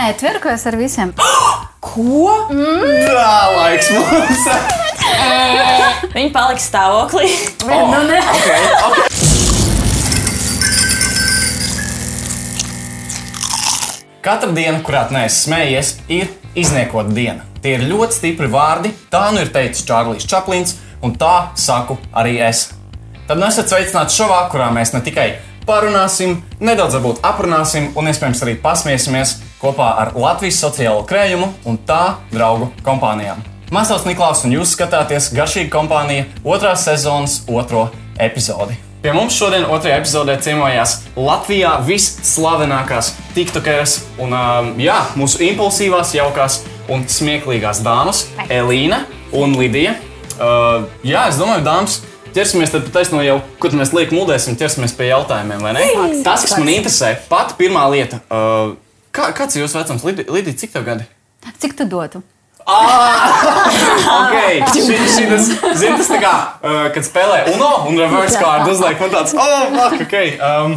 [0.00, 1.12] netverkos ar visiem.
[1.90, 2.28] Ko?
[2.50, 4.46] Tā laiks mums!
[6.14, 7.28] Viņi paliks stāvoklī.
[7.64, 7.90] Oh.
[7.92, 8.20] Nu, ne.
[8.34, 9.06] okay, okay.
[14.20, 16.28] Katra diena, kurā neesi smējies, ir
[16.58, 17.46] izniekota diena.
[17.64, 18.92] Tie ir ļoti stipri vārdi.
[19.12, 22.68] Tā nu ir teicis Čārlis Čaplins, un tā saku arī es.
[23.28, 25.30] Tad nu esat sveicināti šovā, kurā mēs ne tikai
[25.68, 32.16] parunāsim, nedaudz varbūt aprunāsim un iespējams arī pasmiesimies kopā ar Latvijas sociālo krējumu un tā
[32.32, 33.42] draugu kompānijām.
[33.70, 38.74] Mans vārds Niklaus, un jūs skatāties Garšīga kompānija otrās sezonas otro epizodi.
[39.00, 46.58] Pie mums šodien otrajā epizodē ciemojās Latvijā visslavenākās tiktokeres un um, jā, mūsu impulsīvās, jaukās
[46.92, 48.26] un smieklīgās dāmas-
[48.60, 49.94] Elīna un Lidija.
[50.40, 52.00] Uh, jā, es domāju, dāmas,
[52.36, 55.88] ķersimies tad taisno jau, kur mēs liekam mūdēsim, ķersimies pie jautājumiem, vai ne?
[56.24, 58.20] Tas, kas man interesē, pati pirmā lieta.
[58.28, 58.76] Uh,
[59.14, 60.04] kā, kāds ir jūsu vecums?
[60.06, 61.08] Lidija, cik tev gadi?
[61.62, 62.22] Cik tu dotu?
[64.10, 64.60] Okay.
[64.70, 65.30] Šis ir
[65.96, 70.04] tas, tā kā, uh, kad spēlē UNO un reverse card uzliek, man tāds, oh, fuck,
[70.06, 70.16] ok.
[70.38, 70.76] Um,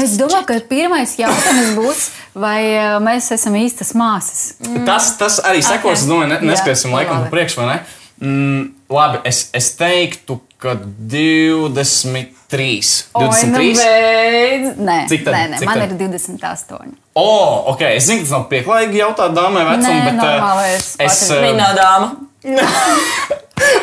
[0.00, 2.02] Es domāju, ka pirmais jautājums būs,
[2.38, 4.42] vai uh, mēs esam īstas māsas.
[4.86, 7.78] tas, tas arī sekos, es domāju, ne, nespēsim Jā, laikam pa priekšu, vai ne?
[8.20, 13.08] Mm, labi, es, es teiktu, ka 23.
[13.16, 13.80] Oi, nu 23.
[13.80, 14.76] beidz.
[14.76, 15.34] Nē, Cik tad?
[15.34, 15.94] nē, nē man tad?
[15.96, 16.76] ir 28.
[17.14, 20.86] O, oh, ok, es zinu, tas nav pieklājīgi jautāt dāmai vecumu, Nē, bet uh, normālais
[21.06, 21.16] es.
[21.32, 22.08] Viņa nav dāma.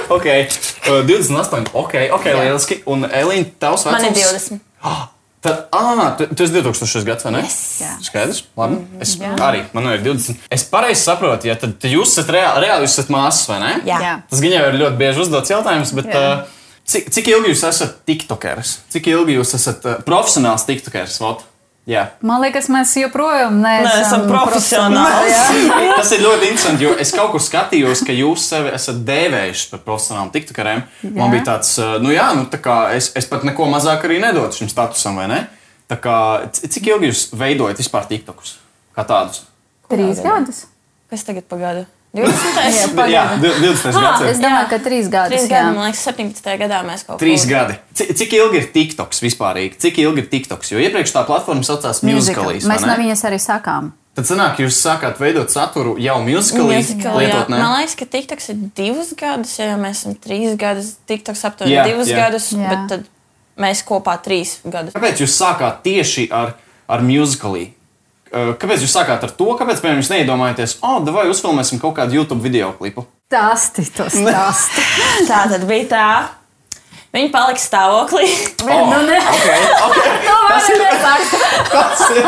[0.10, 1.70] Ok, uh, 28.
[1.78, 2.80] Ok, ok, lieliski.
[2.90, 4.02] Un Elīna, tavs vecums?
[4.02, 4.58] Man ir 20.
[5.42, 7.42] Tad, ah, tu, tu esi 2000 gads, vai ne?
[7.46, 7.58] Yes.
[7.84, 7.92] Jā.
[8.08, 8.80] Skaidrs, labi.
[9.04, 9.36] Es jā.
[9.46, 10.40] arī, man ir 20.
[10.54, 13.74] Es pareizi saprotu, ja tad tad jūs esat reāli, reāli jūs esat māsas, vai ne?
[13.86, 14.00] Jā.
[14.02, 14.16] Jā.
[14.32, 16.48] Tas gan jau ir ļoti bieži uzdots jautājums, bet uh,
[16.90, 18.74] cik, cik ilgi jūs esat tiktokeris?
[18.96, 21.20] Cik ilgi jūs esat uh, profesionāls tiktokeris?
[21.22, 21.46] Vot?
[21.88, 22.02] Jā.
[22.28, 25.30] Man liekas, mēs joprojām neesam, Neesam profesionāli.
[25.32, 25.94] jā.
[26.02, 29.84] Tas ir ļoti interesanti, jo es kaut kur skatījos, ka jūs sevi esat dēvējuši par
[29.86, 30.82] profesionāliem tiktokeriem.
[31.16, 31.72] Man bija tāds,
[32.04, 35.30] nu jā, nu tā kā es, es pat neko mazāk arī nedotu šim statusam, vai
[35.32, 35.40] ne?
[35.88, 36.18] Tā kā,
[36.52, 38.58] cik ilgi jūs veidojat vispār tiktokus?
[38.98, 39.46] Kā tādus?
[39.88, 40.66] Trīs gadus.
[41.08, 41.86] Kas tagad pagāda?
[42.16, 42.96] 20.
[42.98, 43.14] Pagaidi.
[43.14, 43.92] Jā, di- 20.
[43.92, 44.32] Ah, gadsimta.
[44.32, 45.34] Es domāju, ka trīs gadus.
[45.36, 45.52] Trīs jā.
[45.52, 46.58] gadi, man liekas, 17.
[46.64, 47.78] gadā mēs kaut ko Trīs gadi.
[48.00, 49.60] Cik, cik ilgi ir TikToks vispār?
[49.78, 50.72] Cik ilgi ir TikToks?
[50.74, 52.68] Jo iepriekš tā platforma saucās Musicalīs.
[52.70, 53.92] Mēs no viņas arī sakām.
[54.18, 57.28] Tad sanāk, jūs sākāt veidot saturu jau Musicalī Musical, jā.
[57.28, 57.60] lietot, ne?
[57.62, 60.96] Man liekas, ka TikToks ir divus gadus, ja jau mēs esam trīs gadus.
[61.06, 62.24] TikToks aptuveni Jā, divus jā.
[62.24, 62.72] gadus, Jā.
[62.72, 63.04] bet tad
[63.62, 64.96] mēs kopā trīs gadus.
[64.98, 66.56] Kāpēc jūs sākāt tieši ar,
[66.90, 67.68] ar Musicalī?
[68.32, 69.46] Uh, Kāpēc jūs sākāt ar to?
[69.60, 73.06] Kāpēc, piemēram, jūs neiedomājaties, oh, vai uzfilmēsim kaut kādu YouTube video klipu?
[73.32, 74.84] Stāsti to stāsti.
[75.28, 76.10] Tā tad bija tā.
[77.16, 78.28] Viņi palika stāvoklī.
[78.68, 79.18] Oh, Nu, ne.
[79.18, 80.18] okay, okay.
[80.50, 81.32] Tas, ir, tas,
[82.12, 82.22] ir,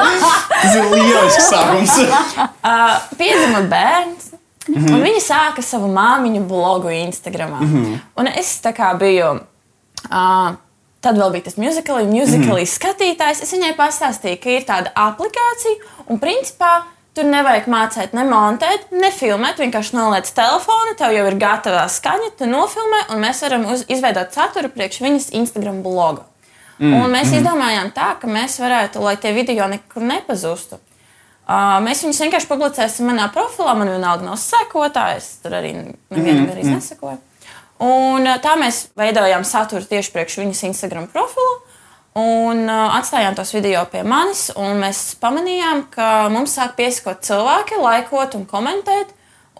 [0.53, 1.93] tas ir lielisks sākums.
[1.99, 4.31] Uh, piedzima bērns.
[4.67, 4.93] Mm -hmm.
[4.93, 7.49] Un viņa sāka savu māmiņu blogu Instagram.
[7.49, 7.99] Mm -hmm.
[8.15, 9.39] Un es tā kā biju.
[10.11, 10.55] Uh,
[10.99, 12.71] Tad vēl bija tas musicāli, musicāli mm.
[12.73, 13.43] skatītājs.
[13.45, 16.73] Es viņai pastāstīju, ka ir tāda aplikācija, un principā
[17.15, 19.61] tur nevajag mācīt, ne montēt, ne filmēt.
[19.63, 24.35] Vienkārši noliec telefonu, tev jau ir gatava skaņa, tu nofilmē, un mēs varam uz, izveidot
[24.35, 26.27] saturu priekš viņas Instagram bloga.
[26.79, 26.95] Mm.
[26.95, 27.39] Un mēs mm.
[27.41, 30.79] izdomājām tā, ka mēs varētu, lai tie video nekur nepazustu.
[31.49, 33.73] Uh, mēs viņus vienkārši publicēsim manā profilā.
[33.75, 36.75] Man vienalga nav sekotājs, tur arī nevienam mm, mm.
[36.75, 37.17] nesakoja.
[37.79, 41.59] Un uh, tā mēs veidojām saturu tieši priekš viņas Instagram profilu.
[42.19, 47.77] Un uh, atstājām tos video pie manis, un mēs pamanījām, ka mums sāk piesakot cilvēki,
[47.79, 49.13] laikot un komentēt,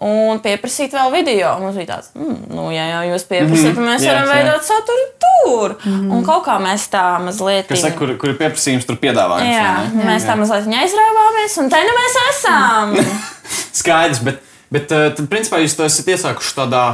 [0.04, 1.54] un pieprasīt vēl video.
[1.56, 4.36] Un mums bija tāds, mm, nu, ja jau jūs pieprasāt, tad mēs Jā, varam jā.
[4.36, 5.76] veidot saturu tur.
[5.86, 7.68] Un kaut kā mēs tā mazliet.
[7.70, 9.54] Kas saka, kur, kur ir pieprasījums, tur piedāvājums?
[9.54, 10.08] Jā, vai ne?
[10.10, 12.98] mēs tā mazliet aizrāvāmies, un te nu mēs esam.
[13.80, 14.42] Skaidrs, bet,
[14.74, 16.84] bet uh, tad, principā, jūs to esat iesākuši tādā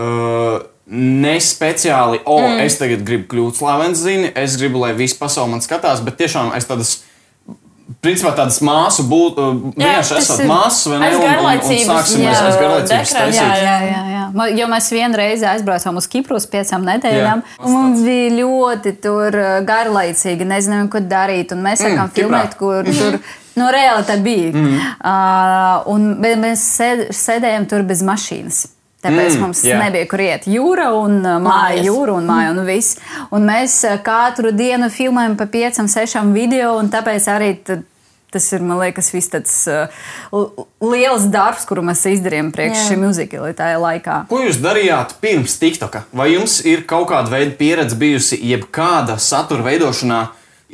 [0.00, 2.60] uh, nespeciāli, o, oh, mm.
[2.66, 6.54] es tagad gribu kļūt slavens, zini, es gribu, lai visi pasaule man skatās, bet tiešām
[6.58, 6.94] es tādas.
[8.00, 9.42] Principā tādas māsu būtu.
[9.76, 11.08] Vienkārši esat māsas, vai ne?
[11.10, 13.36] Un- un- un garlaicības, Sāksim jā, aiz garlaicības taisīt.
[13.36, 14.46] jā, Jā, jā, jā.
[14.56, 17.42] Jo mēs vienreiz aizbraucām uz Kipru uz piecām nedēļām.
[17.44, 17.64] Jā.
[17.64, 19.36] un Mums bija ļoti tur
[19.68, 21.52] garlaicīgi, nezinājām, ko darīt.
[21.52, 23.20] Un mēs sākām mm, filmēt, kur tur
[23.60, 24.52] no reāli tā bija.
[24.56, 24.80] Mm.
[25.04, 26.08] Uh, un,
[26.40, 28.64] mēs sēd, sēdējām tur bez mašīnas.
[29.04, 29.74] Tāpēc mm, mums jā.
[29.74, 29.84] yeah.
[29.84, 30.46] nebija kur iet.
[30.48, 32.96] Jūra un uh, māja, jūra un māja un viss.
[33.34, 37.84] Un mēs uh, katru dienu filmējam pa piecām, sešām video, un tāpēc arī tad,
[38.32, 40.06] tas ir, man liekas, viss tāds uh,
[40.80, 42.86] liels darbs, kuru mēs izdarījām priekš Jā.
[42.88, 44.18] šī muzikāla tajā laikā.
[44.32, 46.06] Ko jūs darījāt pirms TikToka?
[46.16, 50.24] Vai jums ir kaut kāda veida pieredze bijusi, jebkāda satura veidošanā?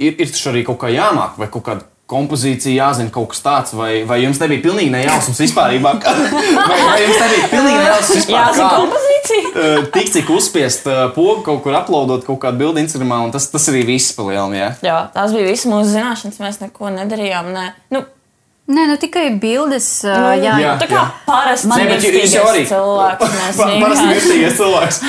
[0.01, 3.75] Ir, ir taču arī kaut kā jāmāk, vai kaut kāda kompozīcija jāzina kaut kas tāds,
[3.79, 5.77] vai, vai jums nebija pilnīgi nejausmas vispār?
[5.87, 8.37] vai, vai jums nebija pilnīgi nejausmas vispār?
[8.37, 9.53] Jāzina kompozīcija.
[9.65, 13.49] eh, Tik cik uzspiest uh, pogu kaut kur uploadot kaut kādu bildi Instagramā, un tas,
[13.53, 14.73] tas arī viss pa lielam, jā.
[14.87, 16.41] Jā, tās bija visas mūsu zināšanas.
[16.43, 17.53] Mēs neko nedarījām.
[17.55, 17.69] Ne.
[17.95, 18.05] Nu,
[18.71, 19.87] Nē, nu tikai bildes.
[20.07, 20.75] Uh, jā, jā.
[20.79, 23.25] tā kā parasti Man- jau arī cilvēks.
[23.83, 25.01] Parasti mirstīgais cilvēks.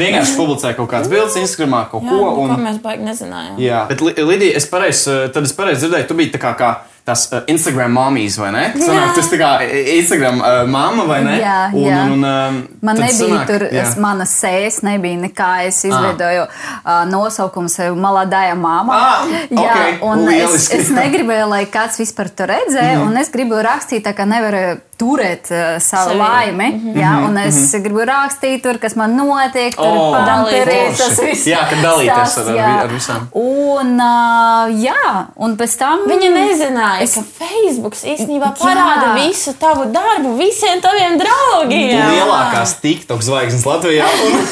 [0.00, 2.16] Vienkārši publicē kaut kādas bildes Instagramā, kaut Jā, ko.
[2.16, 3.58] nu, Un, ko mēs baigi nezinājām.
[3.60, 6.54] jā, bet Li- Lidija, es pareizi, tad es pareizi dzirdēju, tu biji tā kā.
[6.56, 6.70] kā
[7.10, 8.64] Tas uh, Instagram māmijas, vai ne?
[8.78, 9.50] Sanāk, tas tā kā
[9.96, 11.36] Instagram uh, māma, vai ne?
[11.40, 12.00] Jā, un, jā.
[12.06, 13.82] Un, un, um, Man nebija sanāk, tur, jā.
[13.82, 15.50] es, mana sēnes nebija nekā.
[15.66, 19.00] Es izveidoju uh, nosaukumu sev Maladāja māma.
[19.00, 20.78] Ah, Jā, ok, un es, lieliski.
[20.78, 25.48] es negribēju, lai kāds vispār to redzēja, un es gribu rakstīt, tā kā nevaru turēt
[25.50, 26.20] uh, savu Sevi.
[26.20, 26.68] laimi.
[27.00, 31.46] Jā, un es gribu rakstīt, tur, kas man notiek, tur O, padarīt tas viss.
[31.48, 32.68] Jā, kad dalīties ar- ar jā.
[32.68, 33.26] vi- ar visām.
[33.40, 36.04] Un, uh, jā, un pēc tam.
[36.10, 37.14] Viņa nezināja, es...
[37.16, 39.16] ka Facebook īstenībā parāda Jā.
[39.24, 42.04] visu tavu darbu visiem taviem draugiem.
[42.14, 44.04] Lielākās TikTok zvaigznes Latvijā.
[44.26, 44.44] Un,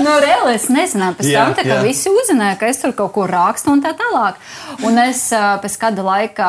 [0.00, 1.82] Nu, reāli es nezināju, pēc Jā, tam tā kā jā.
[1.84, 4.38] visi uzzināja, ka es tur kaut ko rakstu un tā tālāk.
[4.88, 6.48] Un es ā, pēc kāda laika.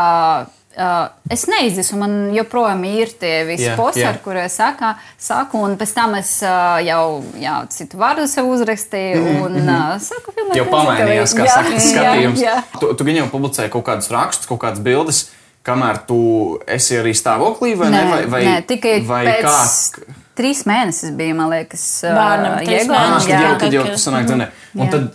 [0.76, 4.10] Uh, es neizdesu, man joprojām ir tie visi Jā, posti, jā.
[4.12, 4.90] ar kuriem es saku,
[5.24, 9.22] saku, un pēc tam es uh, jau jā, citu vārdu sev uzrakstīju.
[9.46, 12.44] Un, uh, saku, filmēt Mhm, jau pamainījās, kā jā, saka, tas jā, skatījums.
[12.44, 12.58] jā.
[12.82, 15.22] Tu, tu gan jau publicēji kaut kādus rakstus, kaut kādas bildes,
[15.64, 16.20] kamēr tu
[16.68, 18.04] esi arī stāvoklī, vai ne?
[18.04, 19.48] Nē, Vai, vai, nē, tikai vai pēc
[19.96, 20.04] kā?
[20.36, 23.00] trīs mēnešus bija, man liekas, ā, Bērnam Jēgla.
[23.00, 23.48] Ah, mēneši, tad Jā.
[23.48, 24.52] jau, tad jau kad- tu sanāk, mm Jā.
[24.84, 25.08] Un tad,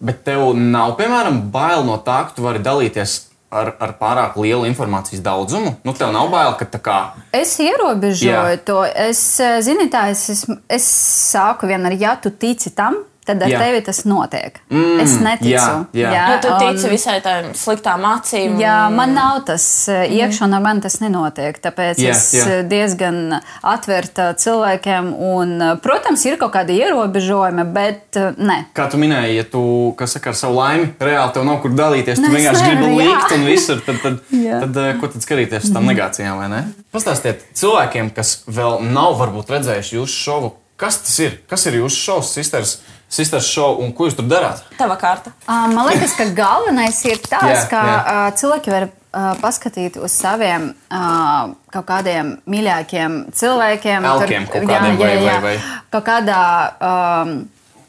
[0.00, 3.20] bet tev nav, piemēram, bail no tā, ka tu vari dalīties
[3.54, 5.76] ar, ar pārāk lielu informācijas daudzumu.
[5.86, 6.98] Nu, tev nav bail, ka tā kā.
[7.34, 8.60] Es ierobežoju Jā.
[8.66, 8.80] to.
[9.06, 10.88] Es, eh, zini, tā, es, es, es
[11.32, 13.58] sāku vienmēr, ja tu tici tam, tad ar Jā.
[13.60, 14.58] tevi tas notiek.
[14.70, 15.50] Mm, es neticu.
[15.50, 16.12] jā, jā.
[16.34, 18.58] Jo tu un- tici visai tām sliktām acīm.
[18.60, 21.58] Jā, man nav tas eh, iekšā, un ar mani tas nenotiek.
[21.64, 22.46] Tāpēc Jā, es jā.
[22.58, 25.12] eh, diezgan atvērta cilvēkiem.
[25.18, 28.66] Un, eh, protams, ir kaut kādi ierobežojumi, bet ne.
[28.76, 32.16] Kā tu minēji, ja tu kas saka, ar savu laimi, reāli tev nav kur dalīties,
[32.20, 32.98] tu Nu, vienkārši gribi jā.
[33.02, 33.80] likt un visur.
[33.84, 34.60] Tad, tad, Jā.
[34.64, 36.62] tad, eh, ko tad skatīties uz tām negācijām, vai ne?
[36.94, 41.38] Pastāstiet cilvēkiem, kas vēl nav varbūt redzējuši jūsu šovu, kas tas ir?
[41.50, 42.78] Kas ir jūsu šovs, sisters,
[43.08, 44.62] sisters šovs un ko jūs tur darāt?
[44.78, 45.32] Tava kārta.
[45.46, 47.98] Ā, Man liekas, ka galvenais ir tas, Jā, ka jā.
[48.04, 54.04] ā, cilvēki var ā, paskatīt uz saviem ā, kaut kādiem mīļākiem cilvēkiem.
[54.04, 55.56] Elkiem kaut kādiem vai- vai- vai?
[55.90, 56.40] Kaut kādā
[56.80, 57.36] um,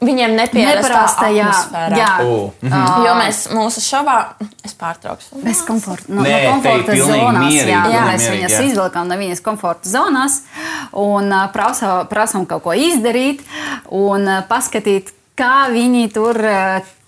[0.00, 1.96] Viņiem neparastajā atmosfērā.
[1.96, 2.72] jā, O, mhm.
[2.72, 4.16] ā, Jo mēs mūsu šovā,
[4.66, 5.40] es pārtraukšu.
[5.44, 6.04] Bez komforta.
[6.12, 7.38] No, Nē, no komforta zonās.
[7.46, 8.64] mierīgi, jā, pilnīgi mēs mierīgi, viņas jā.
[8.70, 10.40] izvilkām no viņas komforta zonās
[10.92, 13.40] un prasa, prasām kaut ko izdarīt
[13.88, 16.36] un paskatīt, kā viņi tur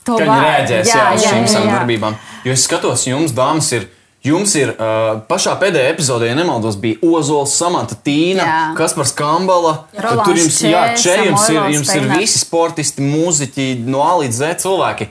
[0.09, 0.43] to Kā viņi var.
[0.49, 1.77] reaģēs jā, uz šīm jā.
[1.77, 2.17] darbībām.
[2.45, 3.89] Jo es skatos, jums, dāmas, ir.
[4.27, 8.75] Jums ir uh, pašā pēdējā epizodē, ja nemaldos, bija Ozols, Samanta Tīna.
[8.79, 9.85] Kaspars Kambala.
[9.95, 14.41] Rolands Tur jums, jā, Čē, jums, ir, jums ir visi sportisti, mūziķi, no A līdz
[14.41, 15.09] Z cilvēki.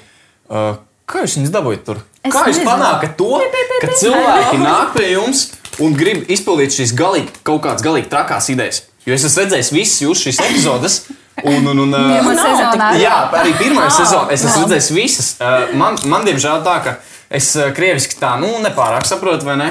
[0.52, 0.74] Uh,
[1.08, 2.04] kā jūs viņus dabūjāt tur?
[2.28, 3.32] Es kā jūs panākat to,
[3.80, 5.46] ka cilvēki nāk pie jums
[5.84, 8.84] un grib izpildīt šīs galīgi, kaut kādas galīgi trakās idejas?
[9.08, 11.02] Jo es esmu redzējis visas jūsu šīs epizodes.
[11.48, 12.96] Un, un, un, uh, sezonā.
[12.98, 14.34] Jā, arī pirmā Nav, sezona.
[14.34, 15.36] Es esmu redzējis visas.
[15.38, 16.96] Uh, Man, man diemžēl, tā ka
[17.30, 19.70] es uh, krieviski tā nu, nepārāk saprotu, vai ne?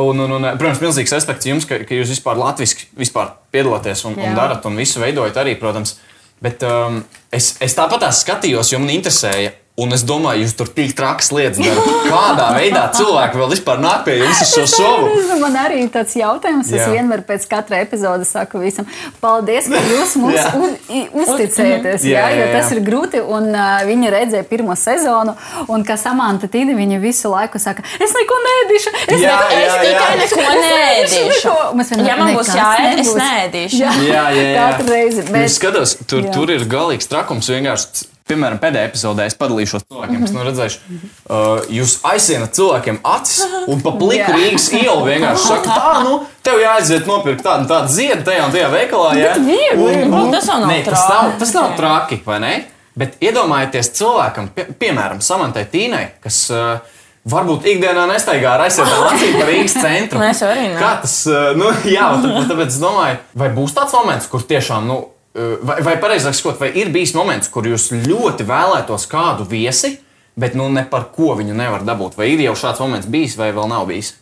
[0.00, 4.16] Un, un, un, protams, milzīgs respekts jums, ka, ka jūs vispār latviešu vispār piedalāties un,
[4.16, 4.36] un Jā.
[4.38, 5.98] darat un visu veidojat arī, protams.
[6.42, 9.52] Bet um, es, es tāpat skatījos, jo man interesēja.
[9.80, 11.86] Un es domāju, jūs tur tik trakas lietas darāt.
[12.04, 15.38] Kādā veidā cilvēki vēl vispār nāk pie jums uz šo šovu?
[15.40, 16.68] Man arī ir tāds jautājums.
[16.68, 16.90] Es Jā.
[16.92, 18.84] vienmēr pēc katra epizodes saku visam,
[19.22, 20.50] paldies, ka jūs mums Jā.
[20.60, 20.76] uz,
[21.24, 22.04] uzticēties.
[22.04, 22.50] Jā, Jā, jā, jo jā.
[22.58, 23.22] tas ir grūti.
[23.24, 25.32] Un uh, viņi redzēja pirmo sezonu,
[25.72, 28.94] un kā Samanta Tīna, viņa visu laiku saka, es neko nedīšu.
[29.08, 31.24] Es Jā, neko, jā, es tikai neko Neēdīšu.
[31.32, 33.80] neko." Mēs vienmēr, Ja man būs "Nekas jāēd, es nebūs." neēdīšu.
[33.80, 34.68] Jā, Jā, jā, jā.
[34.76, 35.22] katru reizi.
[35.24, 35.32] Bet...
[35.32, 36.32] Bet, Es skatos, tur, Jā.
[36.36, 37.48] tur ir galīgs trakums.
[37.48, 40.80] Vienkārši, piemēram, pēdējā epizodē es padalīšos cilvēkiem, kas nav redzējuši.
[41.26, 44.36] Uh, jūs aizsienat cilvēkiem acis un pa pliku Jā.
[44.36, 48.70] Rīgas ielu vienkārši saka, tā, nu, tev jāaiziet nopirkt tādu, tādu ziedu tajā un tajā
[48.72, 49.12] veikalā.
[49.18, 50.06] Jā, viegli.
[50.10, 52.56] Nu, tas jau nav Nē, tas nav, tas nav traki, vai ne?
[52.98, 56.98] Bet iedomājieties cilvēkam, pie, piemēram, Samantai Tīnai, kas uh,
[57.28, 60.18] varbūt ikdienā nestaigā ar aizsietām acīm par Rīgas centru.
[60.22, 60.76] Nu, es arī ne.
[60.80, 61.16] Kā tas,
[61.58, 64.98] nu, jā, un tāpēc, es domāju, vai būs tāds moments, kur tiešām, nu,
[65.34, 69.94] vai, vai pareizāk sakot, vai ir bijis moments, kur jūs ļoti vēlētos kādu viesi,
[70.36, 72.16] bet nu ne par ko viņu nevar dabūt?
[72.16, 74.14] Vai ir jau šāds moments bijis, vai vēl nav bijis?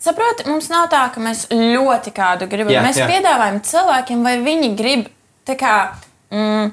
[0.00, 2.72] Saproti, mums nav tā, ka mēs ļoti kādu gribam.
[2.72, 3.06] Jā, mēs jā.
[3.10, 5.08] piedāvājam cilvēkiem, vai viņi grib
[5.50, 5.74] kā,
[6.30, 6.70] mm,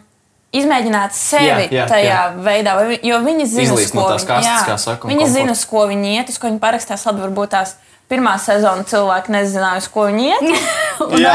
[0.58, 2.22] izmēģināt sevi Jā, jā, tajā jā.
[2.46, 5.52] veidā, vai jo viņi zina, Izlīst no ko tās viņi- kastes, jā, Viņi zina, komforta.
[5.52, 7.06] uz ko viņi iet, uz ko viņi parakstās.
[7.06, 7.76] Labi, varbūt tās
[8.08, 10.44] pirmā sezona cilvēki nezināja, uz ko viņi iet.
[11.24, 11.34] Jā,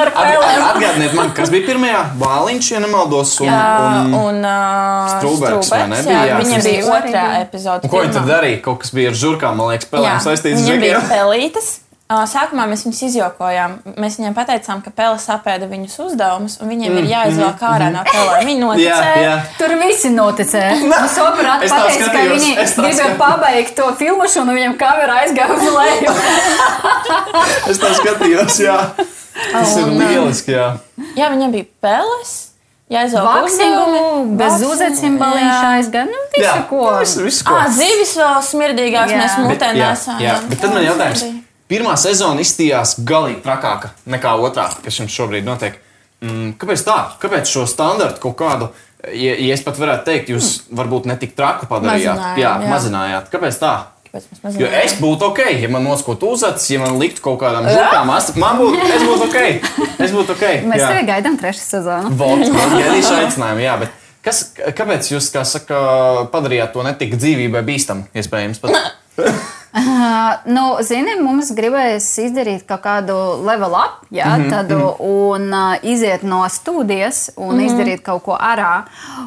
[0.00, 0.62] ar Atg- pēlēm.
[0.70, 3.34] Atgādiniet man, kas bija pirmajā Bāliņš, ja nemaldos.
[3.44, 6.18] Un, Jā, un, un uh, Strūbergs, vai ne, Strūbergs, bija?
[6.18, 7.40] jā, Jā, viņam tas bija otrā bija.
[7.46, 7.90] epizode.
[7.92, 8.30] ko viņi pirmā.
[8.32, 8.62] darīja?
[8.66, 11.12] Kaut kas bija ar žurkām, man liekas, spēlēm saistīts ar viņiem bija žurkām.
[11.14, 11.68] pelītes.
[12.06, 13.72] Ā, Sākumā mēs viņus izjokojām.
[13.98, 18.46] Mēs viņiem pateicām, ka pele sapēda viņus uzdevumus, un viņiem ir jāizvelk ārā no pelēm.
[18.46, 19.22] Viņi Mm, Jā, noticēja.
[19.24, 19.32] jā.
[19.58, 20.76] Tur visi noticēja.
[20.92, 26.14] Mums tā pateica, ka viņi gribēja pabeigt to filmu, un viņam kamera aizgāja uz leju.
[27.70, 28.76] Es tā skatījos, jā.
[29.52, 30.68] Tas ir Un, lieliski, jā.
[31.18, 32.36] Jā, viņiem bija peles.
[33.26, 35.70] Vaksingu, uzdevumi, bez vaksingu, uzecim baliņš jā.
[35.74, 36.06] aizgāja.
[36.12, 36.84] Nu, visu Jā, ko.
[37.00, 37.56] visu, visu ko.
[37.58, 39.18] Ā, zivis vēl smirdīgāks, Jā.
[39.24, 40.20] mēs mutē jā, nesām.
[40.22, 41.24] jā, bet tad man jautājums.
[41.66, 45.80] Pirmā sezona izstījās galīgi trakāka nekā otrā, kas jums šobrīd notiek.
[46.22, 46.96] Mm, kāpēc tā?
[47.22, 48.70] Kāpēc šo standartu kaut kādu,
[49.10, 52.14] ja, ja es pat varētu teikt, jūs varbūt ne tik traku padarījāt?
[52.14, 52.70] Mazinājām, jā, jā.
[52.70, 53.28] mazinājāt.
[53.34, 53.74] Kāpēc tā?
[54.56, 58.08] Jo es būtu ok, ja man noskotu uzacis, ja man liktu kaut kādām žurkām,
[58.40, 59.40] man būtu, es būtu ok.
[60.06, 60.44] Es būtu ok.
[60.70, 60.92] Mēs jā.
[60.94, 62.14] tevi gaidām trešā sezonu.
[62.16, 62.46] Vot,
[62.78, 64.44] gaidīšu aicinājumu, jā, bet kas,
[64.78, 65.82] kāpēc jūs, kā saka,
[66.32, 68.62] padarījāt to netik dzīvībai bīstamu, iespējams?
[68.62, 68.96] Pat?
[69.76, 69.82] Uh,
[70.48, 73.12] nu, zini, mums gribējās izdarīt kaut kādu
[73.44, 77.66] level up, jā, mm -hmm, tādu, un uh, iziet no studijas un mm -hmm.
[77.66, 78.82] izdarīt kaut ko ārā.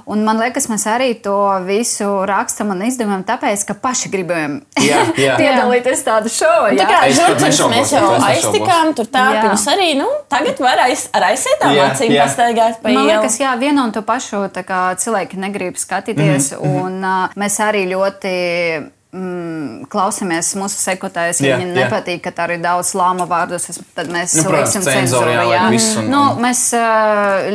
[0.05, 5.05] Un man liekas, mēs arī to visu rakstam un izdevām, tāpēc, ka paši gribējām Jā,
[5.17, 5.37] jā.
[5.41, 6.69] piedalīties tādā šovā.
[6.69, 6.87] Tā jā.
[6.89, 9.41] kā nešaubos, mēs jau aiztikām, tur tā, Jā.
[9.43, 13.07] viņus arī, nu, tagad var aiz, ar aizsietām acīm pastaigāt pa Man ielu.
[13.07, 16.51] liekas, jā, vienu un to pašu tā kā cilvēki negrib skatīties.
[16.51, 16.85] Mm -hmm.
[16.85, 21.39] un, uh, mēs arī ļoti mm, klausāmies mūsu sekotājus.
[21.41, 21.87] Ja Jā, viņiem jā.
[21.87, 25.69] nepatīk, ka tā ir daudz lāma vārdus, tad mēs Nu, liksim cenzūru jāliek Jā.
[25.73, 26.61] viss un- nu, un- mēs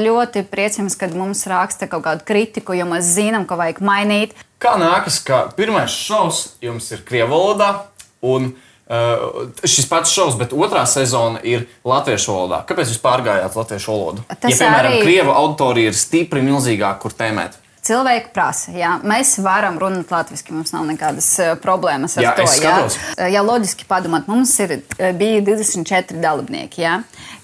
[0.05, 4.33] ļoti priecamies, kad mums raksta kaut kādu kritiku, jo mēs zinām, ka vajag mainīt.
[4.61, 7.73] Kā nākas, ka pirmais šovs jums ir krievu valodā,
[8.23, 8.55] un
[8.89, 12.63] uh, šis pats šovs, bet otrā sezona ir latviešu valodā.
[12.69, 14.25] Kāpēc jūs pārgājāt latviešu valodu?
[14.41, 17.61] Tas ja, piemēram, arī- krievu auditorija ir stipri milzīgāka, kur tēmēt.
[17.85, 22.47] Cilvēki prasa, jā, mēs varam runāt latviešu, mums nav nekādas uh, problēmas ar Jā, to.
[22.47, 22.97] es skatos.
[23.19, 26.81] Jā, jā loģiski padomāt, mums ir, uh, bija 24 dalībnieki.
[26.81, 26.95] Jā.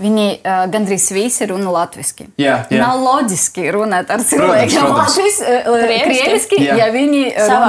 [0.01, 2.31] Viņi uh, gandrīz visi runā latviešu.
[2.41, 2.81] Jā, jā.
[2.81, 7.69] Nav loģiski runāt ar cilvēkiem latviešu, ja viņi Savā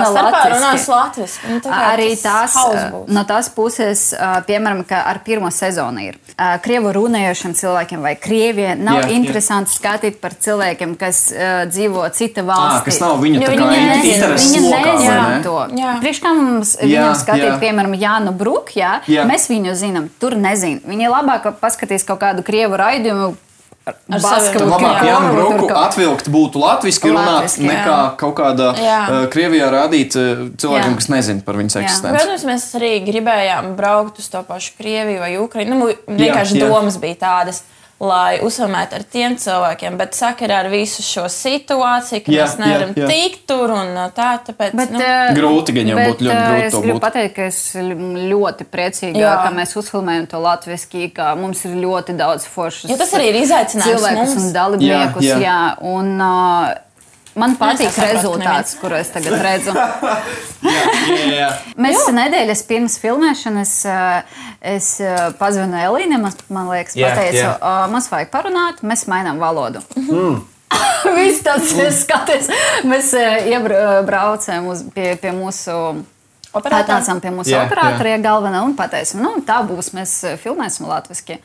[0.53, 1.41] runā latviešu.
[1.51, 6.05] Nu, tā kā Arī tas tās, no tās puses, uh, piemēram, ka ar pirmo sezonu
[6.05, 8.79] ir uh, krievu runājošiem cilvēkiem vai krieviem.
[8.85, 9.11] Nav jā.
[9.17, 12.85] interesanti skatīt par cilvēkiem, kas uh, dzīvo cita Ah, valstī.
[12.89, 15.91] kas nav viņa Jo tā viņi nezina ne?
[16.01, 18.33] Priekš kā mums viņam skatīt, piemēram, Jānu
[19.11, 19.25] Jā.
[19.29, 20.81] mēs viņu zinām, tur nezina.
[20.87, 23.31] Viņi labāk paskatīs kaut kādu krievu raidījumu.
[23.81, 27.71] Baskavu labāk Jānu Broku atvilkt būtu latviski runāt, Latviski, jā.
[27.71, 28.97] nekā kaut kādā Jā.
[29.01, 30.97] uh, Krievijā rādīt uh, cilvēkiem, Jā.
[30.99, 31.83] kas nezina par viņas Jā.
[31.87, 32.13] eksistenci.
[32.19, 35.79] Protams, mēs arī gribējām braukt uz to pašu Krieviju vai Ukraiņu.
[35.81, 36.69] Nu, vienkārši jā.
[36.69, 37.63] domas bija tādas.
[38.01, 42.93] Lai uzsvērtu ar tiem cilvēkiem, bet sakarā ar visu šo situāciju, ka Jā, mēs nevaram
[42.97, 43.09] jā, jā.
[43.11, 44.73] tikt tur un uh, tā, tāpēc.
[44.73, 47.03] Bet, nu, eh, Grūti bet, būtu, ļoti eh, grūti Es gribu būt.
[47.05, 47.59] pateikt, ka es
[48.33, 49.35] ļoti priecīga, Jā.
[49.45, 53.35] ka mēs uzfilmējam to latviešu, ka mums ir ļoti daudz foršas Jo tas arī ir
[53.43, 54.47] izaicinājums cilvēkus mums.
[54.47, 55.23] un dalībniekus.
[55.23, 55.45] Jā, Jā, jā.
[55.45, 55.59] jā.
[55.93, 56.73] Un, uh,
[57.39, 59.71] Man patīk rezultāts, kuru es tagad redzu.
[60.61, 61.45] Jā, jā, jā.
[61.81, 64.33] Mēs nedēļas pirms filmēšanas eh,
[64.75, 67.53] es eh, pazvanu Elīnai, man, liekas, Jā, pateicu, jā.
[67.57, 69.81] "Ā, mums vajag parunāt, mēs mainām valodu.
[71.17, 72.51] Viss tas ir skaties.
[72.87, 76.03] Mēs eh, iebraucām uz- pie, pie mūsu.
[76.51, 79.93] Atnācām pie mūsu Jā, operatora galvenā un pateicām, nu, tā būs.
[79.95, 81.39] Mēs filmēsim latviešu.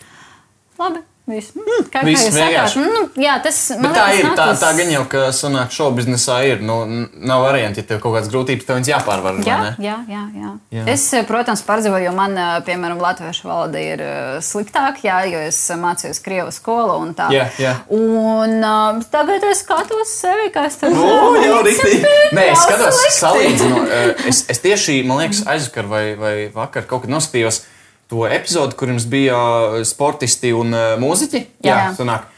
[0.83, 1.01] Labi.
[1.27, 1.57] Viss.
[1.59, 2.83] Mm, kā, Viss kā vienkārši.
[2.87, 4.29] Nu, jā, tas man Bet tā ir.
[4.39, 6.63] Tā, tā gan jau, ka sanāk šovu biznesā ir.
[6.63, 6.77] Nu,
[7.19, 9.41] nav varianti, ja tev kaut kādas grūtības, tev viņas jāpārvar.
[9.43, 10.23] Jā, jā, jā, jā.
[10.47, 10.53] Jā.
[10.79, 10.85] jā.
[10.95, 15.43] Es, eh, protams, pārdzīvoju, jo man, eh, piemēram, latviešu valoda ir eh, sliktāka, jā, jo
[15.49, 17.27] es mācījos krievu skolu un tā.
[17.35, 17.75] Jā, jā.
[17.91, 22.17] Un uh, tagad es skatos sevi, kā es tur O, jau rīktīgi.
[22.39, 23.87] Nē, es skatos, salīdzinu.
[24.31, 27.65] Es, es tieši, man liekas, aizvakar vai, vai vakar kaut kad noskatījos
[28.11, 31.43] to epizodu, kur jums bija eh, sportisti un uh, mūziķi.
[31.67, 31.91] Jā.
[31.97, 32.31] sanāk.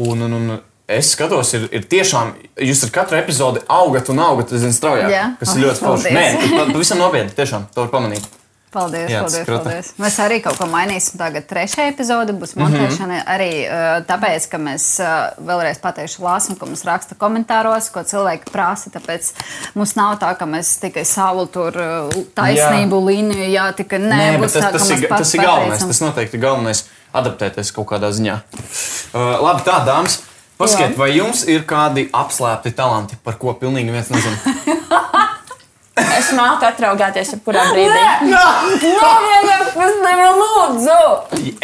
[0.00, 0.58] Un, un, un
[0.90, 2.32] es skatos, ir, ir tiešām,
[2.66, 5.12] jūs ar katru epizodi augat un augat aizvien straujāk.
[5.12, 5.24] Jā.
[5.40, 6.14] Kas ir ļoti forši.
[6.16, 6.26] Nē,
[6.74, 8.39] pavisam nopietni, tiešām, to var pamanīt.
[8.70, 9.62] Paldies, Jā, paldies, skrata.
[9.64, 9.88] paldies.
[9.98, 11.16] Mēs arī kaut ko mainīsim.
[11.18, 12.60] Tagad trešā epizode būs Mhm.
[12.62, 13.16] montēšana.
[13.16, 13.32] Mm -hmm.
[13.34, 18.50] Arī uh, tāpēc, ka mēs uh, vēlreiz pateikšu lāsam, ko mums raksta komentāros, ko cilvēki
[18.52, 18.90] prasa.
[18.90, 19.32] Tāpēc
[19.74, 23.06] mums nav tā, ka mēs tikai savu tur uh, taisnību jā.
[23.10, 25.86] līniju, jā, tikai nē, Nē, būs tas, tā, tas, ir, tas ir galvenais.
[25.86, 26.84] Tas noteikti ir galvenais-
[27.20, 28.38] adaptēties kaut kādā ziņā.
[29.14, 30.20] Uh, labi, tā, dāmas.
[30.60, 34.36] Paskatiet, vai jums ir kādi apslēpti talanti, par ko pilnīgi neviens nezina?
[36.20, 38.02] Es māku atraugāties jebkurā brīdī.
[39.80, 40.98] Es nevaru lūdzu!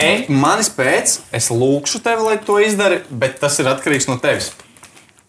[0.00, 4.52] E, manis pēc, es lūkšu tevi, lai to izdari, bet tas ir atkarīgs no tevis.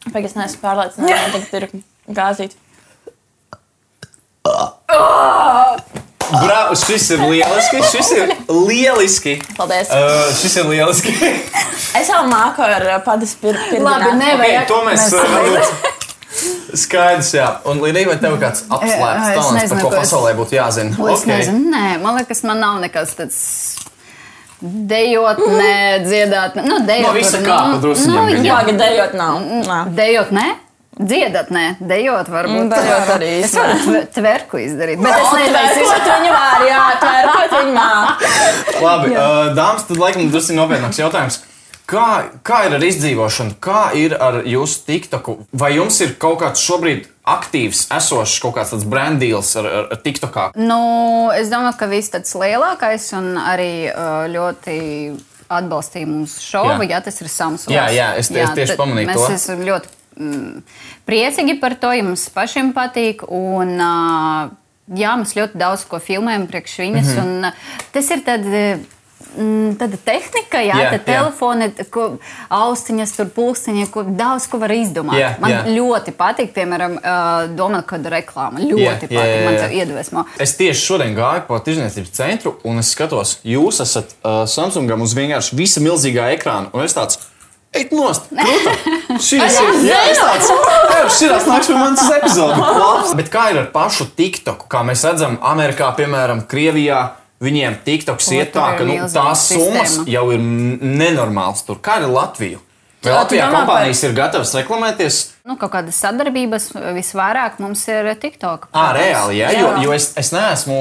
[0.07, 1.63] Pagaidzi, es neesmu pārliecināts, ka tagad ir
[2.15, 2.63] gāzīts.
[6.27, 9.35] Bra, šis ir lieliski, šis ir lieliski.
[9.55, 9.91] Paldies.
[9.91, 11.13] Uh, šis ir lieliski.
[11.97, 13.79] Es jau māku ar padas pirkstu.
[13.83, 14.67] Labi, okay, nevajag.
[14.69, 15.95] to mēs varam.
[16.77, 17.47] Skaidrs, jā.
[17.69, 21.09] Un Līdīgi, vai tev ir kāds apslēpts Es talants, par ko ko pasaulē būtu jāzina?
[21.13, 23.41] Es nezinu, nē, man liekas, man nav nekas tāds.
[24.57, 26.63] Dejot, ne dziedāt, ne.
[26.65, 27.11] nu, dejot.
[27.11, 29.35] No visa kā, nu, drusiņam nu, jā, Pagaidzi, dejot nav.
[29.67, 29.81] Nā.
[29.99, 30.47] dejot, ne?
[30.97, 32.63] Dziedat, nē, dejot, varbūt.
[32.63, 35.91] Mm, dejot arī Es varu tve- tverku izdarīt, bet es nezinu.
[36.07, 38.31] viņu var, jā, tvērkot viņu māku.
[38.81, 41.37] Labi, uh, dāmas, tad laikam ir nopietnāks jautājums.
[41.87, 42.07] Kā,
[42.43, 43.53] kā ir ar izdzīvošanu?
[43.63, 45.37] Kā ir ar jūsu TikToku?
[45.55, 50.01] Vai jums ir kaut kāds šobrīd aktīvs, esošs kaut kāds tāds brandīls ar, ar, ar
[50.03, 50.49] TikTokā?
[50.59, 50.79] Nu,
[51.31, 53.71] es domāju, ka viss tāds lielākais un arī
[54.33, 54.75] ļoti
[55.47, 56.89] atbalstīja mūsu šovu, Jā.
[56.97, 57.71] ja tas ir Samsungs.
[57.71, 59.31] Jā, jā, es- es tieši pamanīju mēs to.
[59.37, 59.87] Esam ļoti
[60.19, 60.61] mm,
[61.07, 63.23] priecīgi par to, ja mums pašiem patīk.
[63.31, 64.51] Un, uh,
[64.91, 67.15] jā, mēs ļoti daudz ko filmējam priekš viņas.
[67.15, 67.47] Mm -hmm.
[67.47, 67.51] un,
[67.95, 68.85] tas ir tad, mm,
[69.77, 72.07] tāda tehnika, jā, Jā, telefoni, ko,
[72.53, 75.19] austiņas, tur pulksteņi, ko daudz ko var izdomāt.
[75.21, 75.61] Jā, Man jā.
[75.77, 76.97] ļoti patīk, piemēram,
[77.57, 78.61] domāt, kāda reklāma.
[78.63, 79.63] Ļoti Jā, patīk, jā, jā, man jā.
[79.63, 80.25] tā iedvesmo.
[80.43, 85.15] Es tieši šodien gāju pa tirzniecības centru un es skatos, jūs esat uh, Samsungam uz
[85.17, 86.71] vienkārši visa milzīgā ekrāna.
[86.73, 87.19] Un es tāds,
[87.77, 88.29] ej, nost!
[89.27, 89.77] Šis ir!
[90.17, 90.49] Tāds,
[90.97, 92.57] "Ej, šitās nāks pie epizodu.
[92.57, 93.13] Labs!
[93.17, 94.67] Bet kā ir ar pašu TikToku?
[94.71, 97.05] Kā mēs redzam, Amerikā, piemēram, Krievijā.
[97.43, 101.61] Viņiem TikToks iet tā, ka nu, tās summas jau ir nenormāls.
[101.67, 102.63] Tur kā ar Latviju?
[103.05, 105.17] Vai Latvijā domā par- kompānijas ir gatavas reklamēties?
[105.45, 108.69] Nu, kaut kādas sadarbības visvairāk mums ir TikTok.
[108.73, 109.59] Ah, reāli, jā, Jā.
[109.61, 110.79] jo, jo es, es neesmu,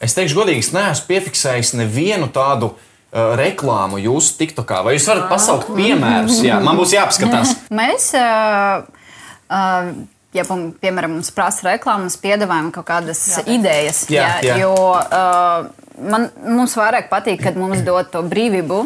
[0.00, 4.80] es teikšu, godīgi, es neesmu piefiksējis nevienu tādu uh, reklāmu jūsu TikTokā.
[4.88, 6.40] Vai jūs varat pasaukt piemērus?
[6.48, 7.52] Jā, man būs jāpaskatās.
[7.82, 8.88] Mēs, uh,
[9.52, 9.92] uh,
[10.36, 13.44] ja piemēram mums prasa reklāmas, mēs piedāvājam kaut kādas jā.
[13.58, 14.04] idejas.
[14.12, 14.56] Jā, jā.
[14.62, 15.68] Jo uh,
[16.00, 18.80] man, mums vairāk patīk, kad mums dod to brīvību.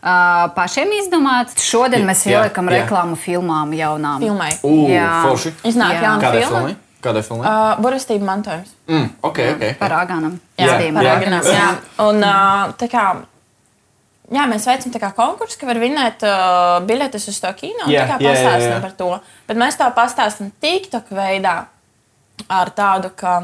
[0.00, 1.52] Uh, pašiem izdomāt.
[1.60, 2.78] Šodien mēs Jā, ieliekam jā.
[2.78, 4.22] reklāmu filmām jaunām.
[4.22, 4.54] Filmai.
[4.64, 5.08] Ugh, Jā.
[5.26, 5.52] forši.
[5.68, 6.04] Iznāk Jā.
[6.06, 6.46] jauna filma.
[6.46, 6.76] filmai?
[7.04, 7.44] Kādai filmai?
[7.44, 8.72] Uh, Burvestība mantojums.
[8.88, 9.66] Mm, ok, ok.
[9.80, 10.38] Par Agānam.
[10.56, 11.42] Jā, Jā, par jā.
[11.52, 11.68] Jā.
[12.06, 13.04] Un uh, tā kā.
[14.30, 17.88] Jā, mēs veicam konkursu, ka var vinēt uh, biļetes uz to kino.
[17.90, 18.82] Jā, tā kā jā, jā, pastāstam jā.
[18.84, 19.08] par to.
[19.48, 21.56] Bet mēs to pastāstam TikTok veidā
[22.48, 23.40] ar tādu, ka.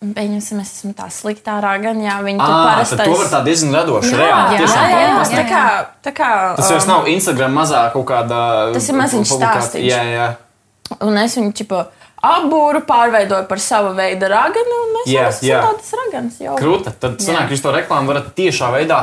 [0.00, 2.96] Pieņemsim, es esmu tā sliktā ragana, viņi tur Ah, parasti.
[2.96, 4.54] tad to var tā diezgan radoši, Jā, reāli.
[4.56, 5.40] jā, jā, jā, pasniegt.
[5.40, 5.64] tā kā,
[6.08, 8.38] tā kā, Tas vairs um, nav Instagram mazā kaut kāda.
[8.72, 9.60] Tas ir maziņš publikācija.
[9.60, 9.90] stāstīns.
[9.92, 10.28] Jā, jā.
[11.04, 11.82] Un es viņu čipa,
[12.24, 15.60] apbūru, pārveidoju par savu veidu raganu, un mēs Jā, jau esam jā.
[15.68, 16.40] tādas raganas.
[16.40, 16.56] Jau.
[16.56, 16.94] Krūta.
[16.98, 19.02] Tad sanāk, jūs to reklāmu varat tiešā veidā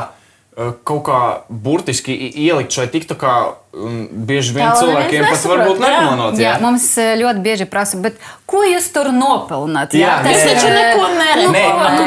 [0.84, 1.18] kaut kā
[1.48, 3.34] burtiski ielikt šai TikTokā.
[3.78, 5.86] un Bieži vien Tā cilvēkiem pat varbūt jā.
[5.86, 6.38] nepamanot.
[6.40, 8.16] Jā, mums eh, ļoti bieži prasa, bet
[8.46, 9.94] ko jūs tur nopelnāt?
[9.94, 10.74] Jā, tas jā, Es taču jā.
[10.74, 11.04] neko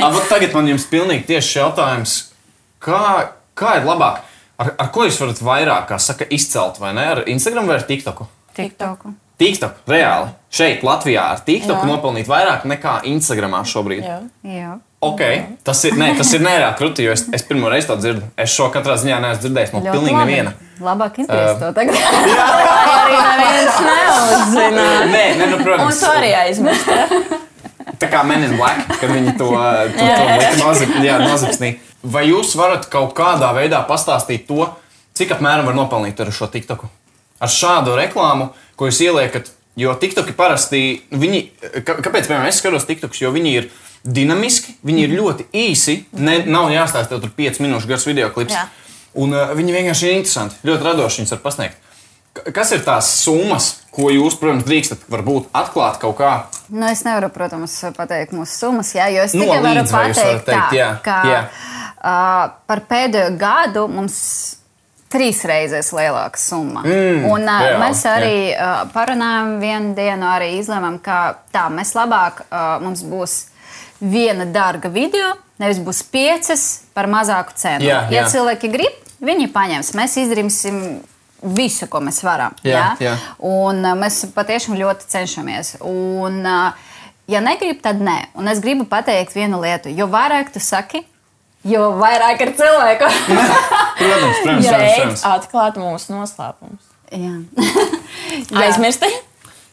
[0.04, 2.18] a- a- tagad man jums pilnīgi tieši jautājums,
[2.84, 4.20] kā, kā ir labāk?
[4.60, 7.06] Ar, ar ko jūs varat vairāk, kā saka, izcelt, vai ne?
[7.16, 8.28] Ar Instagram vai ar TikToku?
[8.58, 9.14] TikToku.
[9.40, 10.30] TikTok, reāli.
[10.52, 11.90] Šeit, Latvijā, ar TikToku Jā.
[11.90, 14.04] nopelnīt vairāk nekā Instagramā šobrīd.
[14.06, 14.20] Jā.
[14.44, 14.76] Jā.
[15.02, 15.22] Ok,
[15.66, 18.22] tas ir, nē, tas ir nereāli krūti, jo es, es pirmo reizi to dzirdu.
[18.38, 20.28] Es šo katrā ziņā neesmu dzirdējis no Ļoti pilnīgi labi.
[20.30, 20.52] neviena.
[20.82, 21.98] Labāk izdarīt to tagad.
[23.00, 24.84] arī neviens neuzzina.
[25.10, 26.04] Nē, nē, nu, Un protams.
[26.04, 26.94] to arī aizmirst.
[28.02, 29.50] Tā kā Men in Black, kad viņi to,
[29.98, 30.06] to,
[30.94, 31.74] to jā, nozagstī.
[32.02, 34.70] Vai jūs varat kaut kādā veidā pastāstīt to,
[35.18, 36.90] cik apmēram var nopelnīt ar šo TikToku?
[37.42, 39.50] Ar šādu reklāmu, ko jūs ieliekat,
[39.82, 40.82] jo TikToki parasti,
[41.14, 41.42] viņi,
[41.82, 43.70] kā, kāpēc, piemēram, es skatos TikToks, jo viņi ir
[44.04, 48.56] dinamiski, viņi ir ļoti īsi, ne, nav jāstāsta tev tur 5 minūšu gars video klips.
[48.58, 48.68] Jā.
[49.22, 51.88] Un uh, viņi vienkārši ir interesanti, ļoti radoši viņus var pasniegt.
[52.56, 56.32] Kas ir tās summas, ko jūs, protams, drīkstat varbūt atklāt kaut kā?
[56.72, 60.46] Nu, es nevaru, protams, pateikt mūsu summas, jā, jo es No tikai varu līdz pateikt,
[60.48, 61.44] teikt, tā, jā, ka jā.
[62.02, 64.16] Uh, par pēdējo gadu mums
[65.12, 66.86] trīs reizes lielāka summa.
[66.88, 71.20] Mm, un, uh, reāli, mēs arī uh, parunājām vienu dienu, arī izlēmām, ka
[71.52, 73.38] tā mēs labāk uh, mums būs
[74.02, 77.86] viena dārga video, nevis būs piecas par mazāku cenu.
[77.86, 78.28] Jā, ja jā.
[78.34, 79.94] cilvēki grib, viņi paņems.
[79.98, 80.82] Mēs izdarīsim
[81.42, 82.56] visu, ko mēs varam.
[82.66, 83.16] Jā, jā.
[83.46, 85.76] Un uh, mēs patiešām ļoti cenšamies.
[85.88, 86.92] Un, uh,
[87.32, 88.18] ja negrib, tad nē.
[88.38, 89.94] Un es gribu pateikt vienu lietu.
[89.94, 91.04] Jo vairāk tu saki,
[91.68, 93.10] jo vairāk ir cilvēku.
[93.22, 93.66] Protams,
[94.02, 94.70] protams, protams.
[94.70, 95.28] Beidz protams.
[95.34, 96.88] atklāt mūsu noslēpumus.
[97.12, 97.36] Jā.
[98.52, 98.64] Jā.
[98.66, 99.10] Aizmirsti?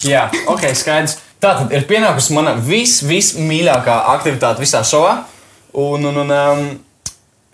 [0.06, 1.18] Jā, ok, skaidrs.
[1.38, 5.12] Tā tad ir pienākusi mana vis, vismīļākā aktivitāte visā šovā.
[5.78, 6.62] Un, un, un, um,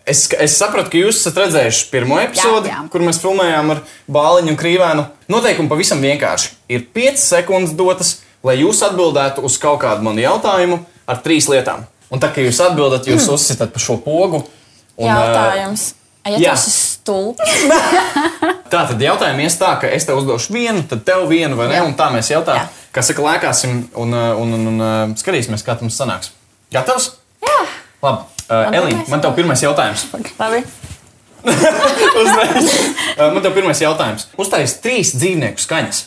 [0.08, 2.78] es, es sapratu, ka jūs esat redzējuši pirmo epizodi, jā.
[2.92, 3.82] kur mēs filmējām ar
[4.16, 5.04] Bāliņu un Krīvēnu.
[5.34, 6.54] Noteikumi pavisam vienkārši.
[6.72, 11.84] Ir 5 sekundes dotas, lai jūs atbildētu uz kaut kādu manu jautājumu ar trīs lietām.
[12.12, 13.36] Un tā kā jūs atbildat, jūs Hmm.
[13.36, 14.44] uzsitat pa šo pogu.
[14.96, 15.90] Un, uh, Jautājums.
[16.24, 16.52] Ja jā.
[16.56, 17.56] tas ir stulbs,
[18.72, 21.76] Tā tad jautājums ies tā, ka es tev uzdošu vienu, tad tev vienu, vai ne?
[21.76, 21.84] Jā.
[21.84, 22.83] Un tā mēs jautājam, Jā.
[22.94, 26.32] Kā saka, lēkāsim un, uh, un, un, un uh, skatīsimies, kā tas mums sanāks.
[26.74, 27.10] Gatavs?
[27.44, 27.58] Jā.
[28.04, 28.24] Labi.
[28.44, 30.06] Uh, Man Elīna, pirmais man tev pirmais jautājums.
[30.38, 30.64] labi.
[32.20, 32.68] Uzreiz.
[33.18, 34.28] Man tev pirmais jautājums.
[34.40, 36.04] Uztais trīs dzīvnieku skaņas.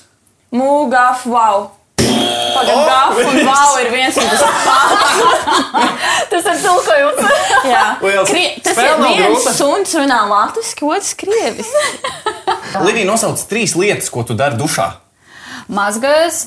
[0.56, 1.72] Mūgāf, wow.
[1.98, 5.18] Pagaidām, O, gāf un wow ir viens un tas pats.
[6.32, 7.22] Tas ir tulkojums.
[7.68, 7.84] Jā.
[8.28, 11.70] Krie, tas ir viens suns runā latviski, otrs krievis.
[12.84, 14.88] Lidija nosauc trīs lietas, ko tu dari dušā.
[15.74, 16.46] Mazgājos,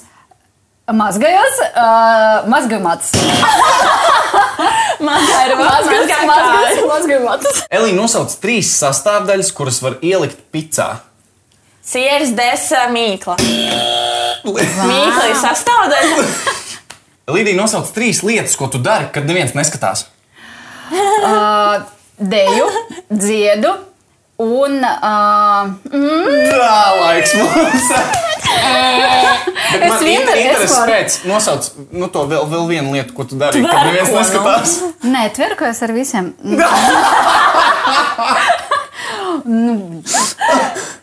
[0.97, 3.13] mazgājos, uh, mazgājumats.
[5.01, 7.61] Mazgā ir Mazgājos, mazgājos, mazgājumats.
[7.73, 10.91] Elīna nosauc trīs sastāvdaļas, kuras var ielikt pizzā.
[11.81, 13.39] Sieras desa mīkla.
[14.45, 16.27] Mīkla ir sastāvdaļa.
[17.35, 20.09] Lidija nosauc trīs lietas, ko tu dari, kad neviens neskatās.
[20.91, 21.87] Uh,
[22.19, 22.67] deju,
[23.09, 23.73] dziedu
[24.41, 25.71] un uh,
[26.51, 28.30] Tā laiks mums!
[29.71, 31.63] Bet man vienmēr inter- intereses esmu- pēc nosauc
[31.95, 34.17] nu, to vēl, vēl vienu lietu, ko tu dari, kad neviens nu.
[34.19, 34.71] neskatās.
[35.07, 36.27] nē, tverkojos ar visiem.
[36.43, 36.57] Uh,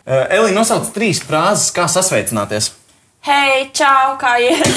[0.08, 2.70] Elīna nosauc trīs frāzes, kā sasveicināties.
[3.28, 4.68] Hei, čau, kā iet?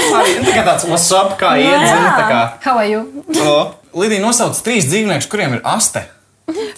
[0.00, 1.78] Nu, tikai tāds what's up, kā iet, Jā.
[1.90, 2.40] zini, tā kā.
[2.64, 3.00] How are you?
[3.96, 6.02] Lidija nosauc trīs dzīvniekus, kuriem ir aste.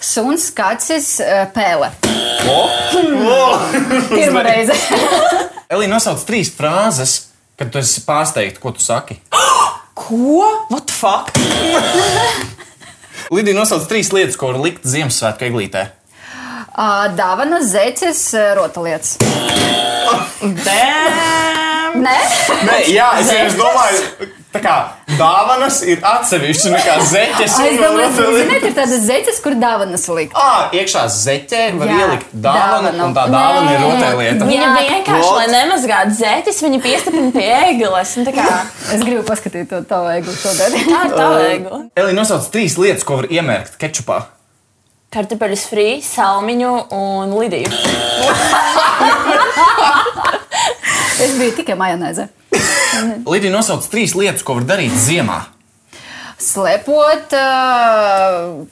[0.03, 1.91] Suns, kacis, uh, pēle.
[4.13, 4.77] Pirmā reize.
[5.73, 7.13] Elīna nosauc trīs frāzes,
[7.57, 9.19] kad tu esi pārsteigta, ko tu saki.
[10.03, 10.17] Ko?
[10.73, 11.29] What the fuck?
[13.33, 15.83] Lidija nosauc trīs lietas, ko var likt Ziemassvētku eglītē.
[16.73, 19.11] Uh, Dāvanas, zeķes, uh, rotaļlietas.
[21.93, 24.75] Nē, Nē, jā, es vienkārši domāju, tā kā
[25.19, 27.45] dāvanas ir atsevišķi nekā zeķes.
[27.47, 30.37] es un vēl domāju, ka ziniet, ir tādas zeķes, kur dāvanas likt.
[30.37, 33.07] Ah, iekšā zeķē var Jā, ielikt dāvanu, dāvanu.
[33.07, 34.51] un tā dāvana ir rotaļlieta.
[34.51, 34.75] Viņa Jā.
[34.83, 35.39] vienkārši, What?
[35.41, 37.49] lai nemazgātu zēķis, viņa piestiprina pie
[38.27, 38.47] tā kā
[38.93, 40.85] Es gribu paskatīt to tavu eglu šodien.
[40.93, 41.81] tā ir tā ēgla.
[41.97, 44.21] Elīna nosauc trīs lietas, ko var iemērkt kečupā.
[45.13, 47.69] Kartupeļus frī, salmiņu un lidiju.
[51.23, 52.29] Es biju tikai majonēzē.
[53.33, 55.41] Lidija nosauc trīs lietas, ko var darīt ziemā.
[56.43, 58.65] Slepot, uh,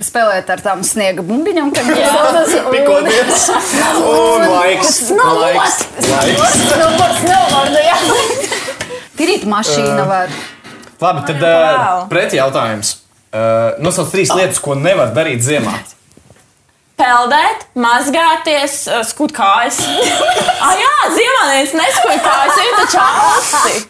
[0.00, 2.14] spēlēt ar tām sniega bumbiņām, kad Jā.
[2.32, 3.42] tas Pikoties.
[4.00, 4.94] Un laiks.
[5.12, 5.82] Laiks.
[6.00, 7.98] Snowboard, snowboard, jā.
[9.20, 10.32] Tirīt mašīnu var.
[11.00, 12.96] Labi, tad uh, pretjautājums.
[13.30, 15.76] Uh, nosauc trīs lietas, ko nevar darīt ziemā.
[17.00, 19.78] Peldēt, mazgāties, uh, skūt kājas.
[20.64, 23.80] ah, jā, ziemā neviens neskuj kājas, ir taču augsti.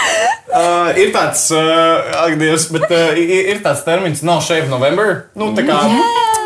[0.00, 4.70] Uh, uh, ir tāds, uh, ak, Dievs, bet uh, ir, ir tāds termins, no shave
[4.70, 5.26] November.
[5.36, 5.76] Nu, tā kā.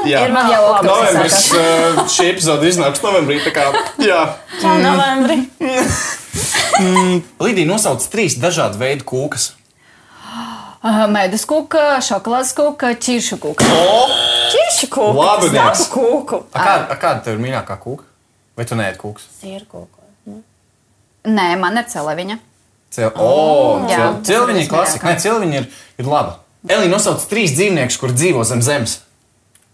[0.09, 3.39] Jā, Ir Jau labi Novembris, uh, šī epizode iznāks novembrī.
[3.47, 3.69] tā Kā,
[4.03, 4.25] jā.
[4.59, 5.39] Čau, novembrī.
[7.47, 9.53] Lidija nosauc trīs dažādu veidu kūkas.
[10.85, 13.65] Medus kūka, šokolādes kūka, čiršu kūka.
[13.73, 14.03] O,
[14.53, 15.17] Ķiršu kūku.
[15.17, 15.87] Labi, Dievs.
[15.89, 16.43] kūku.
[16.53, 18.05] a kāda, a kāda tev ir mīļākā kūka?
[18.55, 19.25] Vai tu neēd kūkas?
[19.41, 20.03] Sieru kūku.
[21.25, 22.37] Nē, man ir celeviņa.
[22.93, 25.09] Cil oh, cil tas cilviņa ir ir klasika.
[25.09, 25.71] Nē, cilviņa ir,
[26.05, 26.37] ir laba.
[26.69, 28.99] Elīna nosauc trīs dzīvniekus, kur dzīvo zem zemes.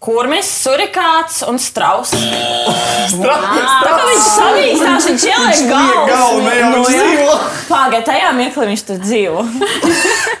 [0.01, 2.15] Kurmis, surikāts un strauss.
[3.21, 6.05] Kā viņš savīstās, viņš ieliek galvu.
[6.07, 7.35] galvu, ne jau viņš dzīvo.
[7.67, 9.43] Pagaidā, tajā mirklī viņš tur dzīvo.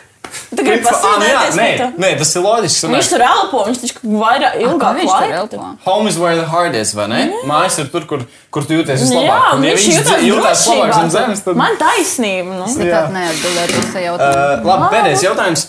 [0.51, 1.55] Tu gribi nu jā, pasūtīties?
[1.55, 1.67] nē,
[2.03, 2.87] nē, tas ir loģiski.
[2.91, 5.37] Viņš tur elpo, viņš taču vairāk ilgāk viņš tur laika.
[5.41, 5.67] elpo?
[5.85, 7.21] Home is where the heart is, vai ne?
[7.47, 9.45] Mājas ir tur, kur, kur tu jūties Jā, vislabāk.
[9.53, 11.55] Un, un ja viņš viņš dzīvo- jūtās labāk zem zemes, tad.
[11.61, 12.57] Man taisnība.
[12.57, 12.65] Nu.
[12.67, 14.57] Es nekad neatbildēju uz šo jautājumu.
[14.59, 15.63] Uh, labi, pēdējais jautājums.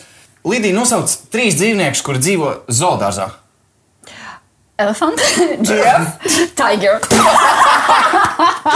[0.50, 3.28] Lidija nosauc trīs dzīvniekus, kur dzīvo zoodārzā.
[4.82, 5.22] Elefants,
[5.68, 6.98] giraffe, tiger.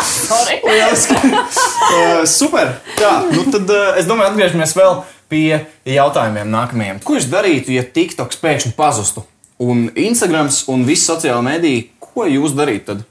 [0.07, 0.61] Sorry.
[0.63, 1.17] Lieliski.
[1.97, 2.77] uh, super.
[2.99, 5.01] Tā, nu tad uh, es domāju, atgriežamies vēl
[5.33, 7.03] pie jautājumiem nākamajiem.
[7.05, 9.27] Ko jūs darītu, ja TikToks pēkšņi pazustu?
[9.63, 13.05] Un Instagrams un visi sociālai mediji, ko jūs darītu tad?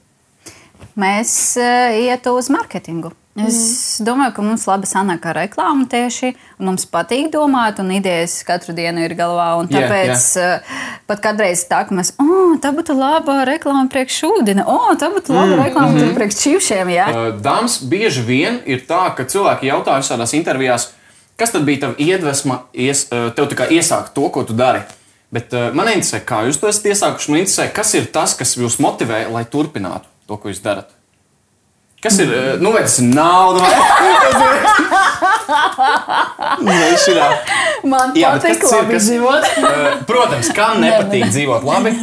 [0.95, 3.11] Mēs uh, ietu uz mārketingu.
[3.35, 6.29] Es domāju, ka mums labi sanāk ar reklāmu tieši.
[6.55, 9.49] un Mums patīk domāt, un idejas katru dienu ir galvā.
[9.67, 10.77] Tāpēc uh,
[11.09, 15.35] pat kādreiz tā, ka mēs, oh, tā būtu laba reklāma priekš ūdeni, oh, tā būtu
[15.35, 15.63] laba mm.
[15.65, 16.13] reklāma mm.
[16.15, 16.93] priekš čivšiem.
[16.95, 17.09] Ja?
[17.11, 20.93] Uh, Dāmas bieži vien ir tā, ka cilvēki jautā visādās intervijās,
[21.39, 24.83] kas tad bija tava iedvesma, ies, uh, tev tā kā iesākt to, ko tu dari.
[25.35, 27.31] Bet uh, man interesē, kā jūs to esat iesākuši.
[27.33, 30.93] Man interesē, kas ir tas, kas jūs motivē, lai turpinātu to, ko jūs darat.
[32.05, 32.29] Kas ir?
[32.29, 33.65] Uh, nu, vai tas ir nauda?
[33.65, 33.73] Vai...
[37.05, 37.27] širā.
[37.85, 39.43] Man Jā, patīk kas ir, kas- dzīvot.
[40.09, 41.93] Protams, kam nepatīk dzīvot labi,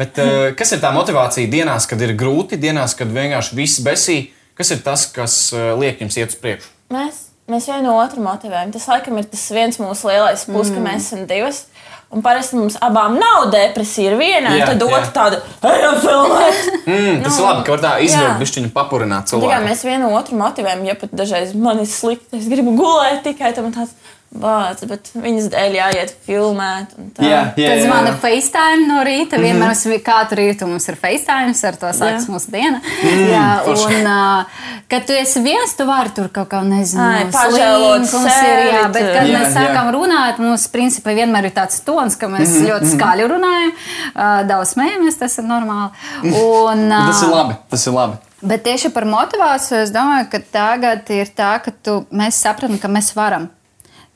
[0.00, 0.18] bet
[0.58, 4.20] kas ir tā motivācija dienās, kad ir grūti, dienās, kad vienkārši viss besī?
[4.58, 5.38] Kas ir tas, kas
[5.80, 6.68] liek jums iet uz priekšu?
[6.92, 8.72] Mēs, mēs vienu otru motivējam.
[8.74, 10.76] Tas laikam ir tas viens mūsu lielais plus, mm.
[10.76, 11.64] ka mēs esam divas.
[12.10, 15.36] Un parasti mums abām nav depresija, ir viena, Jā, un tad otra tāda-
[15.70, 16.64] ejam, filmēt!
[16.80, 19.68] Mm, tas Nu, ir labi, ka var tā izvilkt, višķiņu papurināt Tikai cilvēku.
[19.68, 23.70] mēs vienu otru motivējam, ja pat dažreiz man ir slikti, es gribu gulēt tikai tam
[23.70, 23.94] tāds
[24.30, 26.92] vārds, bet viņas dēļ jāiet filmēt.
[26.98, 27.24] un tā.
[27.26, 28.18] Jā, jā, Tad jā, zvana jā.
[28.22, 29.36] FaceTime no rīta.
[29.36, 29.46] Mm -hmm.
[29.46, 32.30] Vienmēr mums ir- katru rītu mums ir FaceTime, ar to sākas Jā.
[32.30, 32.80] mūsu diena.
[33.02, 34.44] Mm, jā, un, uh,
[34.88, 39.38] kad tu esi viens, tu vari tur kaut kā, nezinu, pažēlot jā, bet, kad Jā,
[39.38, 39.54] mēs jā.
[39.54, 42.68] sākam runāt, mums principā vienmēr ir tāds tons, ka mēs mm -hmm.
[42.70, 43.72] ļoti skaļi runājam,
[44.14, 45.90] uh, daudz smējamies, tas ir normāli.
[46.22, 47.54] Un, Tas ir uh, labi.
[47.70, 48.16] Tas ir labi.
[48.42, 52.88] Bet tieši par motivāciju es domāju, ka tagad ir tā, ka tu, mēs saprotam, ka
[52.88, 53.50] mēs varam.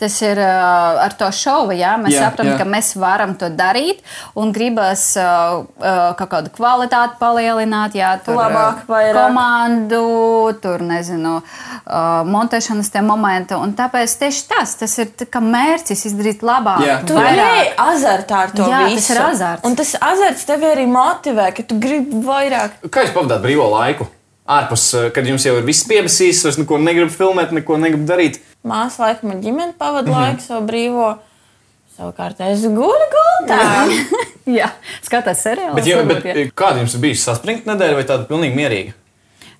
[0.04, 2.56] Tas ir uh, ar to šovu, jā, mēs Jā, saprotam, jā.
[2.60, 4.02] ka mēs varam to darīt
[4.36, 9.16] un gribas uh, uh, kaut kādu kvalitāti palielināt, jā, tur Labāk, uh, vairāk.
[9.16, 10.02] komandu,
[10.60, 13.56] tur nezinu, uh, montēšanas tie momenti.
[13.56, 16.84] Un tāpēc tieši tas, tas ir tā kā mērķis izdarīt labāk.
[16.84, 16.98] Jā.
[17.08, 19.00] Tu ej azartā ar to Jā, visu.
[19.00, 19.64] tas ir azarts.
[19.70, 22.76] Un tas azarts tevi arī motivē, ka tu gribi vairāk.
[22.92, 24.10] Kā jūs pavadāt brīvo laiku?
[24.44, 28.42] Ārpus, uh, kad jums jau ir viss piebasījis, vairs neko negribu filmēt, neko negribu darīt.
[28.64, 30.34] Māsa laikam ar ģimeni pavadīja mm -hmm.
[30.34, 31.14] laiku savu brīvo.
[31.94, 33.60] Savukārt es guļu gultā.
[34.58, 34.68] jā,
[35.02, 35.78] skatās seriālus.
[35.78, 36.50] Bet, varbūt, bet jā.
[36.54, 38.92] kāda jums bijusi saspringta nedēļa vai tāda pilnīgi mierīga?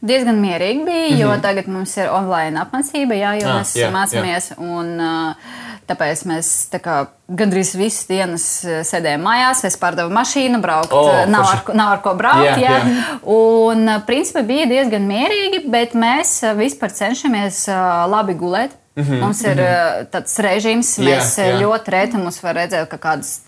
[0.05, 1.21] Diezgan mierīgi bija, mm -hmm.
[1.21, 4.51] jo tagad mums ir online apmācība, jā, jo Ah, mēs jā, mācāmies.
[4.59, 6.95] Un, uh, tāpēc mēs tā kā,
[7.29, 9.65] gandrīz visas dienas uh, sēdējām mājās.
[9.69, 12.45] Es pārdevu mašīnu, braukt, O, uh, nav, ar, nav ar ko braukt.
[12.45, 13.19] Jā, Jā, jā.
[13.37, 17.65] Un, uh, principā, bija diezgan mierīgi, bet mēs vispār cenšamies
[18.11, 18.71] labi gulēt.
[18.97, 19.21] Mm -hmm.
[19.21, 21.59] Mums ir uh, tāds režīms, Mhm, Jā, mēs jā.
[21.61, 23.41] ļoti reti mums var redzēt, ka kādas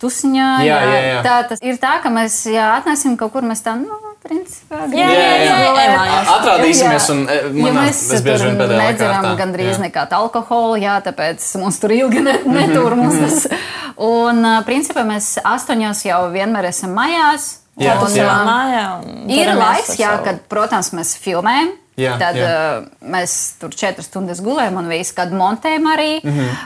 [0.00, 0.48] tusiņā.
[0.64, 1.22] Jā, jā, jā.
[1.22, 3.88] Tā tas ir tā, ka mēs jā, atnāksim kaut kur, mēs tā, nu,
[4.24, 6.30] principā, Jā, jā, jā, ej mājās.
[6.34, 7.14] Atrādīsimies, Jā.
[7.14, 9.78] un e, manā, mēs es bieži vien pēdējā laikā nedzeram gandrīz jā.
[9.86, 13.64] nekādu alkoholu, jā, tāpēc mums tur ilgi ne, netur mums tas.
[14.00, 17.50] Un, ā, principā, mēs astoņos jau vienmēr esam mājās.
[17.80, 18.32] Jā, un, jā.
[18.44, 18.86] mājā.
[19.00, 21.72] un Ir laiks, jā, kad, protams, mēs filmējam.
[22.00, 22.48] Jā, tad jā.
[22.48, 26.10] uh, mēs tur četras stundas gulējam un visu gadu montējam arī.
[26.24, 26.40] Mm Mhm.
[26.40, 26.56] -hmm.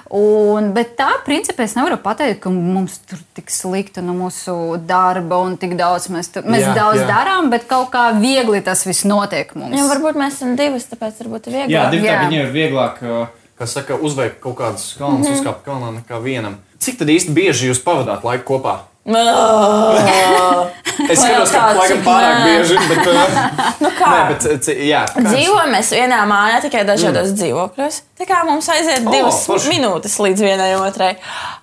[0.54, 5.38] un, bet tā, principā, es nevaru pateikt, ka mums tur tik slikti no mūsu darba
[5.38, 7.06] un tik daudz mēs, tur, mēs Jā, daudz jā.
[7.08, 9.76] darām, bet kaut kā viegli tas viss notiek mums.
[9.76, 11.70] Jā, varbūt mēs esam divas, tāpēc varbūt ir vieglāk.
[11.70, 12.20] Jā, divi tā Jā.
[12.28, 13.26] viņiem ir vieglāk, uh,
[13.58, 15.40] kā saka, uzveikt kaut kādus kalnus, mm -hmm.
[15.40, 16.56] uzkāpt kalnā nekā vienam.
[16.78, 18.78] Cik tad īsti bieži jūs pavadāt laiku kopā?
[21.10, 24.10] Es skatos, ka laikam pārāk bieži, bet, uh, Nu kā?
[24.10, 27.38] nē, bet uh, jā, kāds- Dzīvojam mēs vienā mājā, tikai dažādos mm.
[27.40, 27.98] dzīvokļos.
[28.20, 29.72] Tā kā mums aiziet divas forši.
[29.74, 31.12] minūtes līdz vienai otrai.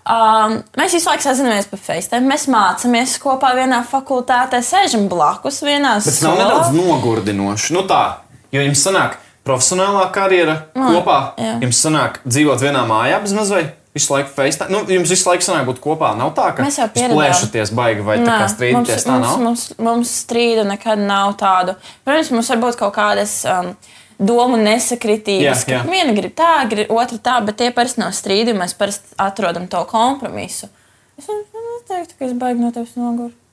[0.03, 2.27] Um, mēs visu laiku sazināmies pa FaceTime.
[2.29, 7.75] Mēs mācāmies kopā vienā fakultātē, sēžam blakus vienā tas nav nedaudz nogurdinoši.
[7.77, 8.03] Nu tā,
[8.51, 11.55] jo jums sanāk profesionālā karjera kopā, jā.
[11.63, 13.77] jums sanāk dzīvot vienā mājā bez mazliet.
[13.91, 14.71] Visu laiku FaceTime.
[14.71, 16.13] Nu, jums visu laiku sanāk būt kopā.
[16.15, 19.04] Nav tā, ka Mēs jau plēšaties baigi vai tā kā strīdaties.
[19.08, 19.41] Tā nav.
[19.43, 21.75] mums, mums strīdu nekad nav tādu.
[22.08, 23.73] Protams, mums var būt kaut kādas um,
[24.15, 25.65] domu nesakritības.
[25.67, 25.84] Jā, jā.
[25.89, 28.56] Viena grib tā, grib, otra tā, bet tie parasti nav strīdi.
[28.56, 30.71] Mēs parasti atrodam to kompromisu.
[31.19, 32.95] Es teiktu, ka es baigi no tevis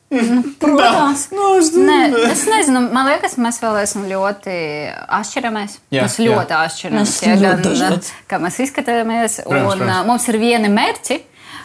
[0.62, 1.26] Protams.
[1.36, 1.98] Nu, es Nē,
[2.30, 4.54] es nezinu, man liekas, mēs vēl esam ļoti
[5.18, 5.78] atšķiramies.
[5.92, 7.00] Jā, mēs ļoti atšķiramies.
[7.02, 7.98] Mēs ja, ļoti gan,
[8.30, 10.06] kā mēs izskatāmies, Protams, un protams.
[10.08, 11.18] mums ir viena mērķi.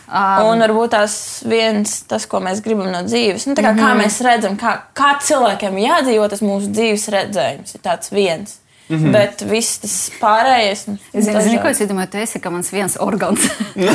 [0.04, 1.14] Uh, Un varbūt tas
[1.48, 3.86] viens, tas, ko mēs gribam no dzīves, nu, tā kā, mm -hmm.
[3.88, 8.60] kā mēs redzam, kā, kā cilvēkiem jādzīvot, tas mūsu dzīves redzējums ir tāds viens.
[8.90, 9.12] Mm -hmm.
[9.12, 10.88] Bet viss tas pārējais.
[10.88, 13.48] nu, Es zinu, zinu, ko es domāju, tu esi mans viens orgāns.
[13.76, 13.92] jo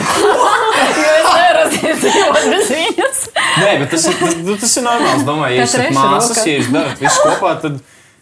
[1.18, 3.20] es nevaru izdzīvot bez viņas.
[3.58, 5.24] Nē, bet tas ir, tas, nu, tas ir normāls.
[5.28, 7.80] Domāju, ja esat māsas, ja jūs darat visu kopā, tad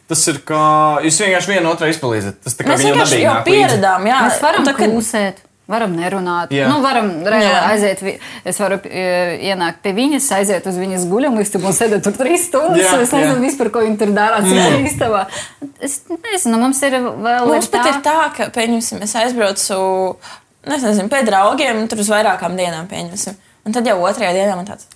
[0.08, 0.62] tas ir kā
[1.06, 2.42] jūs vienkārši vienu otru izpalīdzat.
[2.44, 3.50] Tas tā kā Mēs viņam dabīgi jau nāk līdzi.
[3.52, 4.20] pieredzām, jā.
[4.26, 5.42] Mēs varam tā, kad- klusēt.
[5.66, 6.52] Varam nerunāt.
[6.54, 6.68] Jā.
[6.70, 8.02] Nu, varam reāli aiziet.
[8.46, 9.06] Es varu e,
[9.48, 12.84] ienākt pie viņas, aiziet uz viņas guļamu istabu un sēdēt tur trīs stundas.
[12.84, 14.38] Jā, es nezinu vispār, ko viņi tur dara.
[14.86, 15.24] Istabā.
[15.82, 17.50] Es nezinu, mums ir vēl.
[17.50, 19.80] Mums pat ir tā, ka, pieņemsim, es aizbraucu,
[20.14, 23.34] nu, es nezinu, pie draugiem, tur uz vairākām dienām, pieņemsim.
[23.66, 24.86] Un tad jau otrajā dienā man tāds,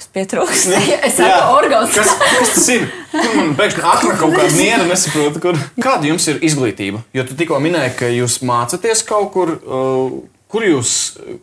[0.00, 0.74] kas pietrūkst.
[1.06, 1.94] Es saku, orgāns.
[2.00, 2.88] Kas, kas tas ir?
[3.12, 5.62] Kur man pēkšņi akna kaut kāda niera nesaprot, kur.
[5.80, 7.04] Kāda jums ir izglītība?
[7.16, 9.56] Jo tu tikko minēji, ka jūs mācāties kaut kur.
[9.64, 10.92] Uh, Kur jūs,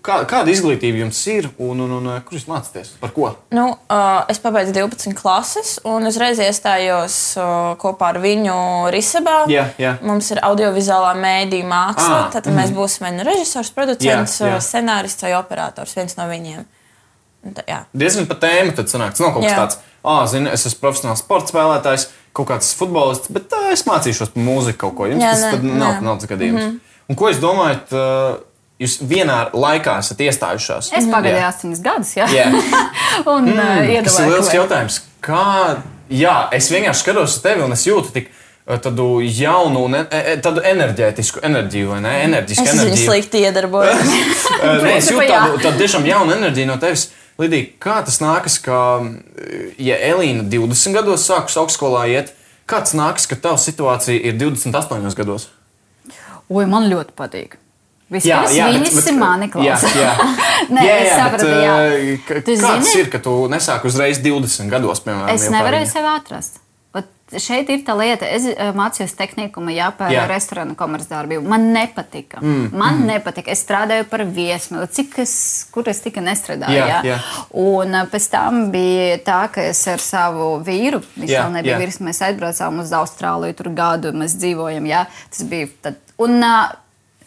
[0.04, 2.90] kā, kāda izglītība jums ir un, un, un kur jūs mācāties?
[3.00, 3.30] Par ko?
[3.56, 8.58] Nu, uh, es pabeidzu 12 klases, un uzreiz iestājos uh, kopā ar viņu
[8.92, 9.38] Risabā.
[9.48, 9.94] Jā, jā.
[10.04, 12.18] Mums ir audiovizuālā mēdīņa māksla.
[12.18, 14.58] Ah, Tad mēs būsim vai nu režisors, producents, Jā, jā.
[14.58, 15.96] jā, scenārists vai operators.
[15.96, 16.68] Viens no viņiem.
[17.56, 17.80] Tā, jā.
[17.94, 19.12] Diezgan pat tēma tad sanāk.
[19.16, 19.58] Tas nav kaut kas Jā.
[19.64, 24.34] tāds, ah, zini, es esmu profesionāls sports spēlētājs, kaut kāds futbolists, bet uh, es mācīšos
[24.34, 25.08] par mūziku kaut ko.
[25.08, 26.62] Jums Jā, tas tad nav, nav tas gadījums.
[26.62, 26.80] Mm -hmm.
[27.10, 27.92] Un ko jūs domājat?
[27.92, 28.40] Uh,
[28.80, 30.92] jūs vienā laikā esat iestājušās.
[30.98, 32.28] Es pagaidu astoņus gadus, jā.
[32.30, 32.48] Jā.
[33.36, 35.02] Un mm, Tas ir iedomājos, liels jautājums.
[35.22, 35.78] Kā,
[36.10, 39.08] jā, es vienkārši skatos uz tevi un es jūtu tik uh, tādu
[39.40, 42.24] jaunu, un e- e- tādu enerģētisku enerģiju, vai ne?
[42.24, 43.06] Enerģisku Es enerģiju.
[43.10, 43.96] slikti iedarbojos.
[43.98, 47.10] Uh, Nē, es jūtu tādu, tādu tiešām jaunu enerģiju no tevis.
[47.38, 48.78] Lidija, kā tas nākas, ka,
[49.78, 52.32] ja Elīna 20 gados sākus augstskolā iet,
[52.66, 55.50] kā tas nākas, ka tava situācija ir 28 gados?
[56.50, 57.58] Oi, man ļoti patīk.
[58.10, 59.96] Vispirms viņas bet- ir mani Jā, klausās.
[60.00, 60.12] jā.
[60.74, 61.74] Nē, jā, jā, sapratu, bet, jā.
[61.76, 63.02] uh, k- Tu Kā tas zini?
[63.04, 65.34] ir, ka tu nesāki uzreiz 20 gados, piemēram?
[65.36, 66.62] Es nevarēju sevi atrast.
[67.28, 70.22] Šeit ir tā lieta, es eh, mācījos tehnikumā, jā, par Jā.
[70.30, 71.44] restorānu komercdarbību.
[71.52, 72.40] Man nepatika.
[72.40, 72.70] Mm.
[72.72, 73.10] Man mm.
[73.10, 73.52] nepatika.
[73.52, 75.34] Es strādāju par viesmu, cik es,
[75.74, 76.78] kur es tikai nestrādāju.
[76.78, 77.20] Jā, Jā, jā.
[77.60, 81.82] Un eh, pēc tam bija tā, ka es ar savu vīru, viņš Jā, vēl nebija
[81.84, 84.88] vīrs, mēs aizbraucām uz Austrāliju, tur gadu mēs dzīvojam.
[84.88, 86.00] Jā, tas bija tad.
[86.24, 86.76] Un, eh,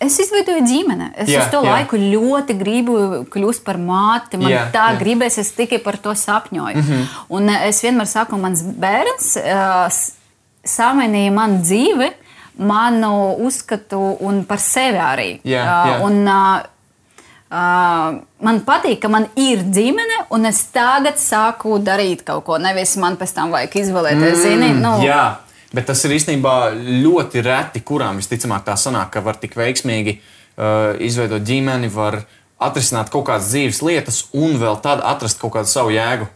[0.00, 1.10] Es izveidoju ģimeni.
[1.20, 1.74] Es Jā, uz to jā.
[1.74, 2.94] laiku ļoti gribu
[3.32, 4.40] kļūt par māti.
[4.40, 4.98] Man Jā, tā jā.
[5.02, 6.76] gribēs, es tikai par to sapņoju.
[6.80, 6.88] Mm.
[6.88, 7.04] -hmm.
[7.28, 10.00] Un eh, es vienmēr saku, mans bērns uh,
[10.64, 12.10] samainīja manu dzīvi,
[12.56, 15.30] manu uzskatu un par sevi arī.
[15.44, 16.04] Jā, Uh, jā.
[16.04, 16.60] un, uh,
[17.50, 22.58] Uh, man patīk, ka man ir ģimene, un es tagad sāku darīt kaut ko.
[22.62, 25.24] Nevis man pēc tam vajag izvēlēties, mm, zini, nu, Jā,
[25.74, 26.54] bet tas ir īstenībā
[27.04, 32.22] ļoti reti, kurām visticamāk tā sanāk, ka var tik veiksmīgi uh, izveidot ģimeni, var
[32.60, 36.26] atrisināt kaut kādas dzīves lietas un vēl tad atrast kaut kādu savu jēgu.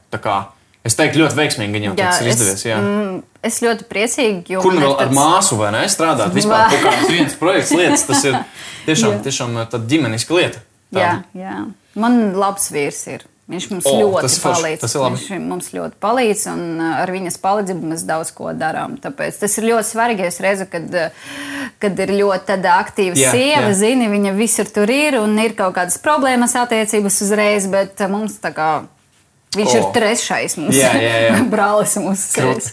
[0.84, 2.62] Es teiktu, ļoti veiksmīgi viņam tas ir izdevies.
[2.66, 2.76] Jā.
[2.76, 6.32] mm, es ļoti priecīgi, jo Kur nu vēl ar tāds- māsu vai ne strādāt?
[6.38, 8.36] Vispār kaut kāds viens projekts, lietas, tas ir
[8.88, 10.60] tiešām, tiešām uh, tāda ģimeniska lieta.
[10.92, 11.24] Jā, Tāda.
[11.40, 11.54] jā.
[12.00, 13.24] Man labs vīrs ir.
[13.44, 14.80] Viņš mums O, ļoti tas palīdz.
[14.80, 14.94] tas.
[14.96, 18.94] Viņš mums ļoti palīdz, un uh, ar viņas palīdzību mēs daudz ko darām.
[19.02, 20.24] Tāpēc tas ir ļoti svarīgi.
[20.30, 21.26] Es redzu, kad, uh,
[21.82, 23.74] kad ir ļoti aktīva Jā, sieva, jā.
[23.82, 28.38] zini, viņa visur tur ir, un ir kaut kādas problēmas attiecības uzreiz, bet uh, mums
[28.40, 28.70] tā kā.
[29.54, 29.76] Viņš O.
[29.76, 30.80] ir trešais mums.
[30.80, 31.36] Jā, jā, jā.
[31.52, 31.98] Brālis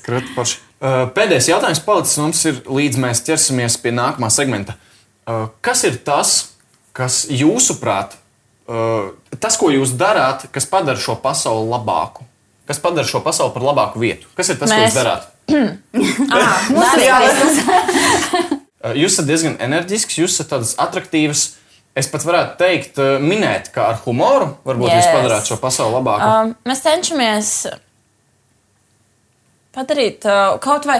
[0.07, 0.61] krūti forši.
[0.81, 4.79] Uh, Pēdējais jautājums palicis mums ir, līdz mēs ķersimies pie nākamā segmenta.
[5.27, 6.55] Uh, Kas ir tas,
[6.95, 8.15] kas jūsuprāt,
[8.67, 12.23] tas, ko jūs darāt, kas padara šo pasauli labāku?
[12.69, 14.27] Kas padara šo pasauli par labāku vietu?
[14.37, 14.91] Kas ir tas, ko Mēs.
[14.91, 15.23] jūs darāt?
[18.81, 21.41] Uh, Jūs esat diezgan enerģisks, jūs esat tādas attraktīvas.
[21.93, 25.03] Es pat varētu teikt, minēt, ka ar humoru varbūt yes.
[25.03, 26.25] jūs padarāt šo pasauli labāku.
[26.25, 27.49] Um, mēs cenšamies
[29.71, 30.25] padarīt
[30.63, 30.97] kaut vai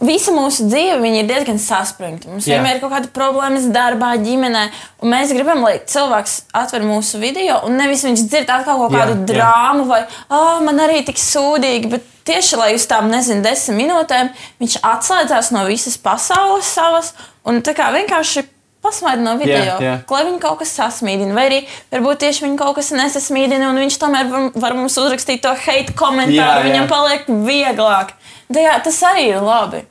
[0.00, 2.30] visa mūsu dzīve viņa ir diezgan saspringta.
[2.32, 2.56] Mums Jā.
[2.56, 4.64] vienmēr ir kaut kāda problēmas darbā, ģimenē,
[5.04, 9.18] un mēs gribam, lai cilvēks atver mūsu video un nevis viņš dzird atkal kaut kādu
[9.18, 9.26] jā.
[9.32, 11.92] drāmu vai oh, man arī tik sūdīgi.
[11.92, 17.12] Bet tieši lai uz tām, nezinu, desmit minūtēm viņš atslēdzās no visas pasaules savas
[17.46, 18.48] un tā kā vienkārši.
[18.86, 19.94] Pasmaidi no video, Jā, jā.
[20.14, 21.58] lai viņu kaut kas sasmīdina, vai arī
[21.92, 25.92] varbūt tieši viņu kaut kas nesasmīdina, un viņš tomēr var, var mums uzrakstīt to hate
[25.98, 26.38] komentāru.
[26.38, 26.64] Jā, jā.
[26.70, 28.14] Viņam paliek vieglāk.
[28.52, 29.82] Tā jā, tas arī ir labi.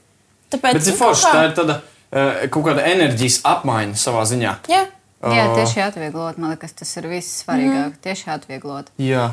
[0.53, 4.53] Tāpēc, Bet nu, forši, kā- tā ir tāda uh, kaut kāda enerģijas apmaiņa savā ziņā.
[4.71, 4.85] Jā,
[5.25, 6.37] Jā, Uh, tieši atvieglot.
[6.37, 7.95] Man liekas, tas ir viss svarīgāk.
[8.03, 8.91] Tieši atvieglot.
[9.01, 9.31] Jā,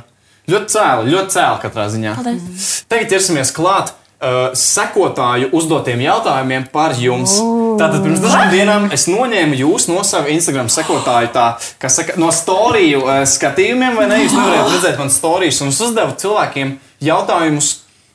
[0.48, 2.14] ļoti cēli, ļoti cēli katrā ziņā.
[2.16, 2.68] paldies.
[2.88, 3.92] Tagad ķersimies klāt
[4.22, 7.34] uh, sekotāju uzdotiem jautājumiem par jums.
[7.80, 11.46] Tātad pirms dažām dienām es noņēmu jūs no sava Instagram sekotāju, tā,
[11.82, 14.22] kā saka, no storiju uh, skatījumiem, vai ne?
[14.22, 17.72] Jūs nevarējāt redzēt manas storijas, un es uzdevu cilvēkiem jautājumus,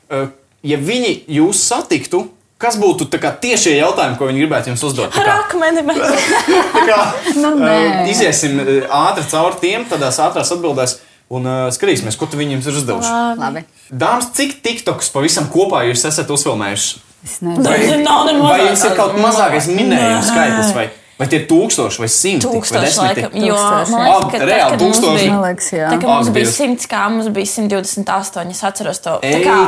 [0.08, 0.26] uh,
[0.66, 2.24] ja viņi jūs satiktu.
[2.58, 5.14] Kas būtu tiešie jautājumi, ko viņi gribētu jums uzdot?
[5.14, 6.00] Rakmeni, bet
[6.74, 6.96] Tā kā,
[7.38, 7.74] Nu, nē.
[8.02, 8.72] uh, iziesim uh,
[9.06, 10.96] ātri cauri tiem, tādās ātrās atbildēs,
[11.30, 13.10] un uh, skatīsimies, ko tu viņiem ir uzdevuši.
[13.40, 13.64] Labi.
[13.92, 17.02] Dāmas, cik tiktoks pavisam kopā jūs esat uzfilmējuši?
[17.24, 17.66] Es nezinu.
[17.66, 20.30] Ne Vai jums ir kaut mazākais minējums Nē.
[20.30, 20.84] skaitlis, vai,
[21.18, 22.46] vai tie ir tūkstoši vai simti?
[22.46, 23.24] vai Tūkstoši desmiti?
[23.26, 23.42] laikam.
[23.48, 24.12] Jo, man jā.
[24.12, 25.24] liekas, ka tad, Reāli kad mums tūkstoši.
[25.26, 25.88] bija- liekas, jā.
[25.90, 26.58] Tā kā mums bija Dievs.
[26.62, 28.50] 100, kā mums bija 128.
[28.54, 29.16] Es atceros to.
[29.18, 29.58] Tā Ej, kā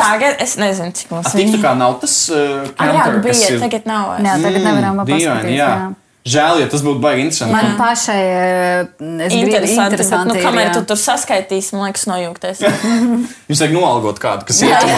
[0.00, 3.60] tagad es nezinu, cik mums A, TikTokā nav tas uh, Agrāk counter, kas bija, ir-
[3.68, 4.04] tagad nav.
[4.16, 4.42] Jā, vairs.
[4.48, 5.58] tagad nevaram dīvaini, paskatīties.
[5.60, 5.68] jā.
[5.76, 5.94] jā.
[6.28, 7.54] Žēl, ja tas būtu baigi interesanti.
[7.54, 8.80] Man pašai eh,
[9.26, 9.94] es gribu Interesanti.
[9.94, 10.26] interesanti.
[10.26, 10.72] Bet, nu, ir, kamēr jā.
[10.74, 12.62] tu tur saskaitīsi, man liekas, nojūgties.
[13.48, 14.90] Jums vajag noalgot kādu, kas iet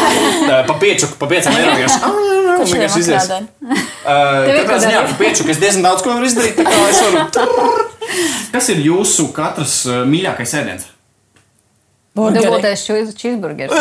[0.66, 1.74] pa pieču, pa pieciem eiro.
[1.78, 3.28] vienkārši, "Ah, Kurš vienkārši izies.
[4.50, 6.58] ir Katrā ko ziņā pa pieču, kas diezgan daudz ko var izdarīt.
[6.64, 7.86] es varu-
[8.50, 10.88] Kas ir jūsu katras mīļākais ēdiens?
[12.14, 12.42] Burgeri.
[12.44, 13.72] Dubultais cheeseburgers.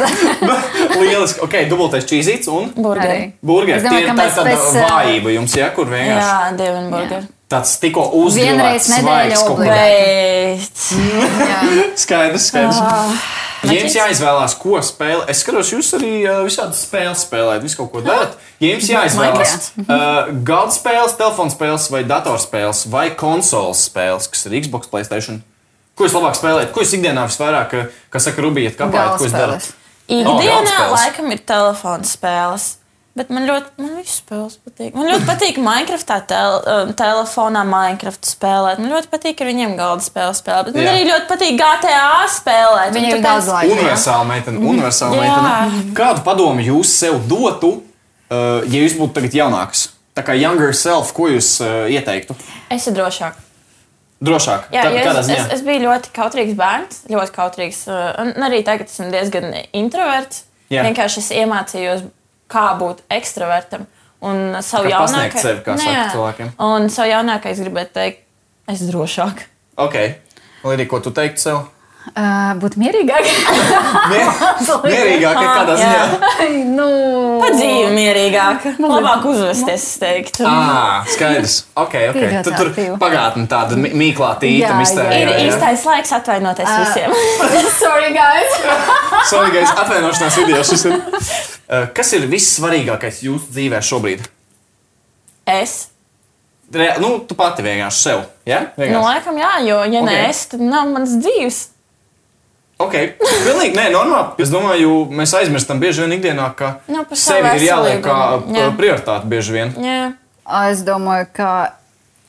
[1.00, 3.32] Lieliski, ok, dubultais čīzīts un Burgeri.
[3.40, 3.80] burgeris.
[3.80, 7.30] Es domāju, Tie ir tā, tāda pēc, vājība jums, ja, kur vienkārši Jā, dievin burgeri.
[7.50, 9.44] tāds tikko nedēļā svaigs.
[9.64, 10.90] Beidz.
[12.04, 12.82] Skaidrs, skaidrs.
[13.60, 16.12] Ja jums jāizvēlās, ko spēlēt, es skatos, jūs arī
[16.46, 18.38] visādas spēles spēlējat, visu kaut ko darat.
[18.60, 24.56] Ja jums jāizvēlās uh, galda spēles, telefona spēles vai datorspēles vai konsoles spēles, kas ir
[24.62, 25.42] Xbox, Playstation,
[26.00, 29.36] ko jūs labāk spēlējat, ko jūs ikdienā visvairāk, uh, kā saka, rubījat, kāpēc, ko jūs
[29.36, 29.70] darat?
[30.10, 32.74] Ikdienā Oh, laikam ir telefona spēles.
[33.18, 34.94] Bet man ļoti, man visas spēles patīk.
[34.94, 38.78] Man ļoti patīk Minecraftā, tel, uh, telefonā Minecraft spēlēt.
[38.80, 40.70] Man ļoti patīk ar viņiem galda spēles spēlēt.
[40.70, 40.92] Bet man Jā.
[40.94, 42.04] arī ļoti patīk GTA
[42.36, 42.94] spēlēt.
[42.94, 43.74] Viņai Un ir daudz laika.
[43.74, 45.36] Universāla meitene, universāla Jā.
[45.42, 45.94] meitene.
[45.98, 47.74] Kādu padomu jūs sev dotu,
[48.30, 49.88] uh, ja jūs būtu tagad jaunāks?
[50.14, 52.38] Tā kā younger self, ko jūs uh, ieteiktu?
[52.70, 53.42] Es esmu drošāk.
[54.20, 55.44] Drošāk, Jā, jo kādā es, ziņā?
[55.46, 57.78] es, es biju ļoti kautrīgs bērns, ļoti kautrīgs.
[57.88, 60.42] uh, Un arī tagad esmu diezgan introverts.
[60.70, 60.82] Jā.
[60.84, 62.02] Vienkārši es iemācījos,
[62.52, 63.86] kā būt ekstravertam.
[64.20, 66.50] Un savu Kā jaunāko sevi, kā Nē, saka cilvēkiem.
[66.66, 68.20] Un savu jaunāko es gribētu teikt,
[68.68, 69.40] es drošāk.
[69.80, 69.96] Ok,
[70.68, 71.62] Līdīgi, ko tu teiktu sev?
[72.10, 73.26] Uh, būt mierīgāk.
[74.10, 74.30] Mier-
[74.82, 75.90] Mierīgāk, kādā Jā.
[75.90, 76.48] ziņā?
[76.74, 76.86] nu,
[77.40, 80.42] Pa dzīvi mierīgāk, labāk uzvesties, es teiktu.
[80.48, 81.60] Ah, skaidrs.
[81.78, 82.18] Ok, ok.
[82.44, 85.20] Tu tur pagātnē tāda mīklā tīta Jā, mistērija.
[85.22, 86.82] Ir jā, īstais laiks atvainoties Ah.
[86.82, 87.14] visiem.
[87.84, 88.58] Sorry, guys.
[89.30, 90.98] Sorry, guys, atvainošanās video šis ir.
[91.70, 94.24] Uh, Kas ir vissvarīgākais jūsu dzīvē šobrīd?
[95.46, 95.86] Es.
[96.74, 98.24] Re, nu, tu pati vienkārši sev.
[98.46, 98.64] Ja?
[98.74, 99.04] Nu, Vienkārši.
[99.06, 100.08] laikam, jā, jo, ja Ok.
[100.08, 100.16] okay.
[100.18, 101.60] ne es, tad nav mans dzīves.
[102.80, 104.40] Ok, pilnīgi nē, normāli.
[104.40, 108.56] Es domāju, mēs aizmirstam bieži vien ikdienā, ka Nu, sevi ir jāliek kā veselību.
[108.56, 108.68] Jā.
[108.70, 109.74] uh, prioritāte bieži vien.
[109.84, 110.00] Jā.
[110.70, 111.50] Es domāju, ka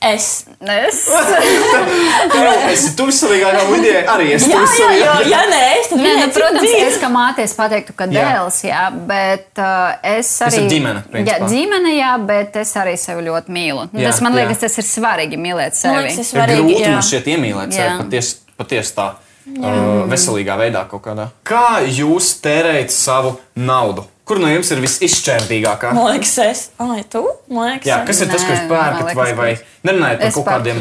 [0.02, 0.44] Es.
[0.60, 0.96] es.
[2.32, 2.42] Nu,
[2.72, 6.72] es tu vissvarīgākā lidē arī esmu Jā, jā, ja nē, es, tad Nē, nu, protams,
[6.88, 8.24] es kā mātes pateiktu, ka Jā.
[8.32, 10.64] dēls, jā, bet uh, es Tas arī.
[10.64, 11.38] ir ģimene, principā.
[11.38, 13.86] Jā, ģimene, jā, bet es arī sevi ļoti mīlu.
[13.92, 14.42] Nu, Jā, tas man jā.
[14.42, 16.02] liekas, tas ir svarīgi mīlēt Man sevi.
[16.02, 16.62] liekas, tas Ir svarīgi.
[16.66, 16.92] grūti jā.
[16.96, 17.98] man šeit iemīlēt sevi Jā.
[18.02, 19.08] patiesi paties tā
[19.46, 21.30] uh, veselīgā veidā kaut kādā.
[21.46, 24.06] Kā jūs tērējat savu naudu?
[24.22, 25.90] Kur no jums ir visizšķērdīgākā?
[25.96, 26.60] Man liekas, es.
[26.80, 27.24] Ai, tu?
[27.50, 28.06] Man liekas, Jā, es.
[28.06, 29.48] kas ir tas, ko jūs Nē, pērkat, vai, vai
[29.82, 30.78] nerunājat par kaut kādiem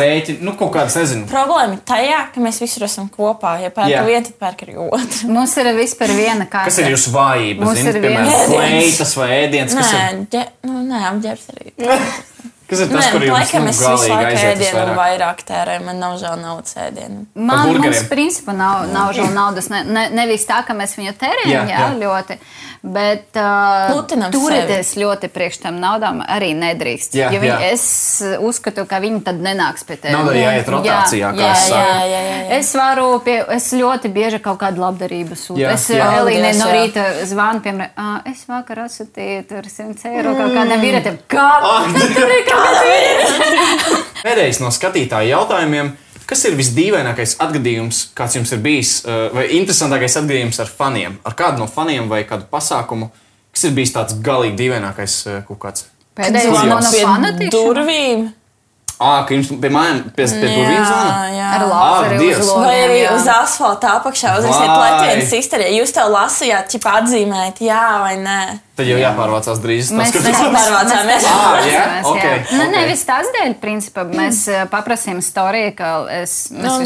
[0.00, 1.28] rēķiniem, nu, kaut kādas, nezinu.
[1.30, 3.54] Problēma ir tajā, ka mēs visi esam kopā.
[3.62, 4.02] Ja pērk Jā.
[4.08, 5.30] viena, tad pērk arī otra.
[5.36, 6.66] Mums ir vispār viena kārta.
[6.72, 7.62] Kas ir jūsu vājības?
[7.62, 9.78] Mums Zini, ir piemēram, kleitas vai ēdienas?
[9.78, 11.74] Kas Nē, ir, ģe, nu, nē, apģērbs arī.
[12.68, 14.96] kas ir tas, Nē, kur jums laikam nu, es visu laiku ēdienu visvairāk?
[14.98, 15.84] vairāk tērēju.
[15.86, 17.24] Man nav žēl naudas ēdienu.
[17.34, 19.68] Man, mums, principā, nav, nav žēl naudas.
[19.72, 21.90] Ne, ne, nevis tā, ka mēs viņu tērējam, Jā, jā, jā.
[22.04, 22.38] ļoti.
[22.84, 23.88] Bet uh,
[24.28, 27.14] turēties ļoti priekš tam naudām arī nedrīkst.
[27.16, 27.70] Jā, jo viņi, jā.
[27.72, 27.84] es
[28.44, 30.12] uzskatu, ka viņi tad nenāks pie tevis.
[30.12, 32.50] Nav arī jāiet rotācijā, kā jā, es saku.
[32.58, 35.64] Es varu, pie, es ļoti bieži kaut kādu labdarību sūtu.
[35.64, 35.88] Es.
[35.94, 40.84] Elīnai Paldies, no rīta zvanu, piemēram, "Ā, es vakar atsūtīju tur 100 eiro kaut kādam
[40.84, 41.16] vīrietim.
[41.32, 41.48] Kā?
[44.26, 45.92] Pēdējais no skatītāju jautājumiem.
[46.24, 51.18] Kas ir visdīvainākais atgadījums, kāds jums ir bijis, uh, vai interesantākais atgadījums ar faniem?
[51.28, 53.10] Ar kādu no faniem vai kādu pasākumu,
[53.52, 55.84] kas ir bijis tāds galīgi dīvainākais uh, kaut kāds?
[56.16, 57.52] Pēdējais no, fanatīšanas.
[57.52, 58.24] durvīm.
[59.00, 61.14] Ah, ka jums pie mājām, pie, pie durvīm zvana?
[61.34, 61.46] jā.
[61.54, 62.38] Ar Ah, lāzeri Dievs.
[62.38, 63.16] uz Vai arī logiem.
[63.16, 64.70] uz asfalta apakšā uzrakstīt.
[64.84, 65.66] Latvijas izturē.
[65.74, 68.38] Jūs to lasījāt, ķip atzīmējat, jā vai nē.
[68.76, 69.90] Tad jau jāpārvācās drīz.
[69.94, 71.06] Mēs, tas, mēs, kas- mēs, pārvācāmies.
[71.10, 71.82] mēs Ah, jā?
[71.82, 72.58] pārvācāmies, Ok, jā.
[72.58, 76.78] Nu, nevis tās dēļ, principā, mēs eh, paprasījām storiju, ka es, mēs Nu,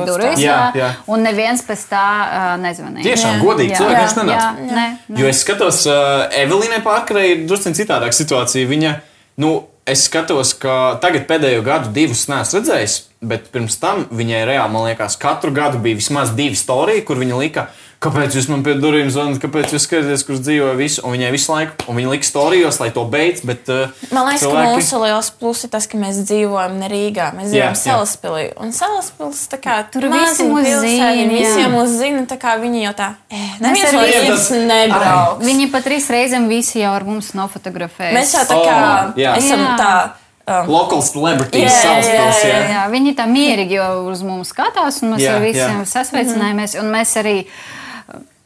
[0.00, 0.42] lūdzu durvīs, tā.
[0.42, 0.90] Jā, jā, jā.
[1.06, 3.04] un neviens pēc tā uh, nezvanīja.
[3.10, 3.42] Tiešām Jā.
[3.42, 3.78] godīgi Jā.
[3.78, 4.50] cilvēki Jā, viņš nenāca.
[4.58, 5.18] jā, nē, nē.
[5.18, 8.66] Jo es skatos, uh, Evelīnai Pārkarai ir drusku citādāka situācija.
[8.68, 9.00] Viņa,
[9.38, 14.72] nu, es skatos, ka tagad pēdējo gadu divus neesmu redzējis, bet pirms tam viņai reāli,
[14.74, 17.68] man liekas, katru gadu bija vismaz divi storiji, kur viņa lika.
[17.98, 21.00] Kāpēc jūs man pie durvīm zvanāt, kāpēc jūs skatāties, kurš dzīvo visu?
[21.02, 23.40] Un viņai visu laiku, un viņa lika storijos, lai to beidz.
[23.42, 26.86] Bet, uh, Man liekas, cilvēki- ka mūsu liels pluss ir tas, ka mēs dzīvojam ne
[26.92, 27.26] Rīgā.
[27.34, 27.80] Mēs Jā, dzīvojam jā.
[27.82, 28.44] Salaspilī.
[28.62, 31.26] Un Salaspils tā kā Tur visi mūs zina, jā.
[31.32, 33.08] Visiem mūs zina, tā kā viņi jau tā.
[33.34, 35.44] Eh, neviens no viņiem jums nebrauks.
[35.44, 38.14] Viņi pat trīs reizēm visi jau ar mums nofotografējas.
[38.14, 39.34] Mēs jau tā Oh, kā jā.
[39.42, 39.76] esam Jā.
[39.76, 40.10] tā.
[40.48, 42.68] Um, Local celebrities, Jā, jā, Salaspils, jā, jā.
[42.72, 45.84] Jā, viņi tā mierīgi jau uz mums skatās, un mēs Jā, ar visiem jā.
[45.84, 46.78] sasveicinājāmies.
[46.80, 47.44] un Mēs arī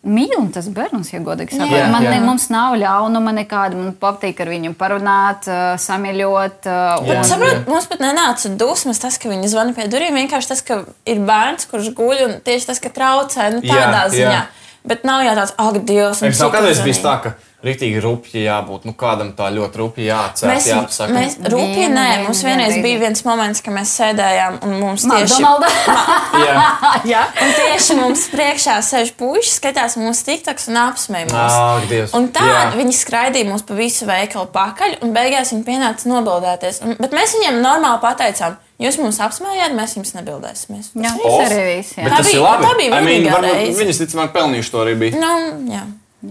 [0.05, 1.76] mīlu tas bērns, ja godīgi sakot.
[1.76, 3.76] Jā, Man ne- Mums nav ļaunuma nekāda.
[3.78, 5.46] Man patīk ar viņu parunāt,
[5.78, 6.66] samīļot.
[7.03, 10.18] un- Saprotu, mums pat nenāca dusmas tas, ka viņi zvana pie durvīm.
[10.28, 14.11] Vienkārši tas, ka ir bērns, kurš guļ, un tieši tas, ka traucē, nu, tādā jā.
[14.11, 14.42] ziņā.
[14.82, 17.30] Bet nav jau tāds, ak, Dievs, un Jums nav kādreiz bijis tā, ka
[17.62, 21.12] rītīgi rupji jābūt, nu kādam tā ļoti rupji jāatcerās, Mēs, jāapsaka.
[21.14, 25.70] mēs Vienu, nē, mums vienreiz bija viens moments, kad mēs sēdējām un mums tieši, McDonaldā.
[26.48, 26.64] Jā,
[27.12, 27.22] Jā.
[27.44, 31.54] un tieši mums priekšā sēž puisis, skatās mūsu tiktoks un apsmēj mūs.
[31.62, 32.16] Ak, Dievs.
[32.18, 32.64] Un tā Jā.
[32.74, 36.82] viņi skraidīja mums pa visu veikalu pakaļ, un beigās viņi pienāca nobildēties.
[36.82, 40.90] Un, bet mēs viņiem normāli pateicām, jūs mums apsmējāt, mēs jums nebildēsimies.
[40.94, 41.94] Jā, Tas O, tas arī viss.
[41.96, 42.10] Bet jā.
[42.10, 42.64] Tā tas bija- ir labi.
[42.66, 43.76] tā bija I mean, varbūt.
[43.80, 45.20] Viņas, ticamāk, pelnījuši to arī bija.
[45.20, 45.82] Nu, jā.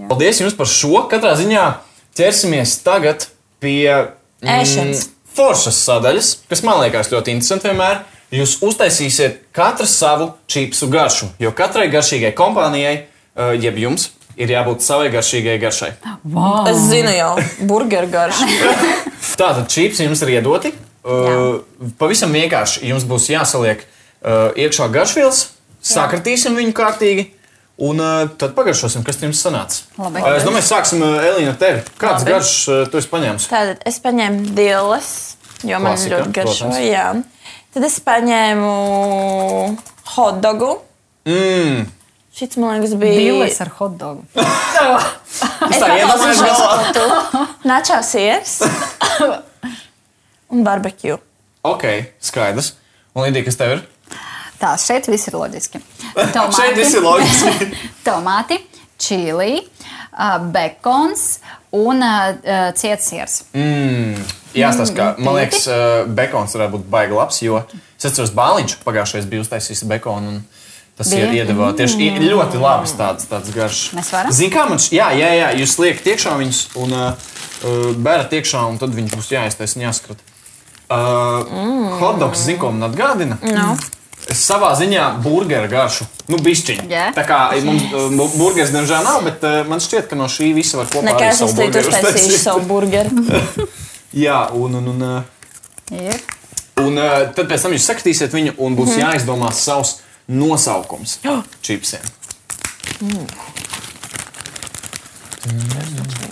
[0.09, 1.07] Paldies jums par šo.
[1.11, 1.65] Katrā ziņā
[2.15, 3.25] ķersimies tagad
[3.59, 4.07] pie
[4.43, 5.07] Ēšanas.
[5.35, 8.03] foršas sadaļas, kas man liekas ļoti interesanti vienmēr.
[8.31, 13.03] Jūs uztaisīsiet katru savu čipsu garšu, jo katrai garšīgai kompānijai,
[13.35, 15.91] uh, jeb jums, ir jābūt savai garšīgai garšai.
[16.23, 16.65] Wow.
[16.71, 17.35] Es zinu jau,
[17.67, 18.47] burgeru garšu.
[19.41, 20.71] Tātad čipsi jums ir iedoti.
[21.01, 21.61] Uh,
[21.97, 25.47] pavisam vienkārši jums būs jāsaliek uh, iekšā garšvielas,
[25.81, 27.23] sakratīsim viņu kārtīgi.
[27.81, 29.79] Un uh, tad pagaršosim, kas jums sanāca.
[29.97, 30.21] Labi.
[30.21, 31.81] Uh, es domāju, sāksim uh, Elīna ar tevi.
[31.97, 32.35] Kāds Labi.
[32.35, 33.47] garš uh, tu esi paņēmis?
[33.49, 35.09] Tātad es paņēmu dilas,
[35.65, 36.67] jo man Klasika, ļoti garšo.
[36.69, 36.83] protams.
[36.85, 37.07] Jā.
[37.73, 38.71] Tad es paņēmu
[40.13, 40.69] hotdogu.
[41.25, 41.87] Mm.
[42.37, 44.27] Šis man liekas bija Biles ar hotdogu.
[45.71, 46.69] Es tā iedomājos galvā.
[46.75, 47.41] par to.
[47.69, 48.57] Načā siers
[50.51, 51.17] un barbecue.
[51.67, 51.85] Ok,
[52.23, 52.73] skaidrs.
[53.15, 53.81] Un Lidija, kas tev ir?
[54.61, 55.81] Tā, šeit viss ir loģiski.
[56.35, 57.71] Tomāti, Šeit viss ir loģiski.
[58.07, 58.59] tomāti,
[59.01, 59.63] čili,
[60.53, 61.25] bekons
[61.75, 62.03] un
[62.77, 63.41] cietsiers.
[63.57, 64.21] Mm.
[64.51, 69.29] Jāstāsta, ka man liekas, uh, bekons varētu būt baigi labs, jo es atceros, Bāliņš pagājušajā
[69.31, 70.35] bija uztaisījis bekonu.
[70.35, 70.41] un
[71.01, 71.23] Tas Bija?
[71.31, 73.79] ir iedeva tieši i- ļoti labs tāds, tāds garš.
[73.95, 74.31] Mēs varam?
[74.35, 77.13] Zini, kā šķiet, jā, jā, jā, jūs liekat iekšā viņus un uh,
[77.95, 80.21] bērat iekšā, un tad viņi būs jāiztaisa un jāskrata.
[80.91, 81.99] Uh, mm.
[82.01, 83.37] Hotdogs, zini, ko man atgādina?
[83.45, 83.75] No.
[84.29, 86.83] Es savā ziņā burgeru garšu, nu, bišķiņu.
[86.91, 87.05] Jā.
[87.15, 90.81] Tā kā mums uh, burgeris, diemžēl, nav, bet uh, man šķiet, ka no šī visa
[90.81, 92.37] var kopā Nekā arī savu burgeru uztaisīt.
[92.43, 93.23] savu burgeru.
[94.25, 95.07] Jā, un, un, un,
[95.95, 96.19] Ir.
[96.83, 99.05] un uh, tad pēc tam jūs sakatīsiet viņu, un būs mm.
[99.05, 101.17] jāizdomā savs nosaukums
[101.65, 102.03] čipsiem.
[105.41, 106.30] Taču iekšā.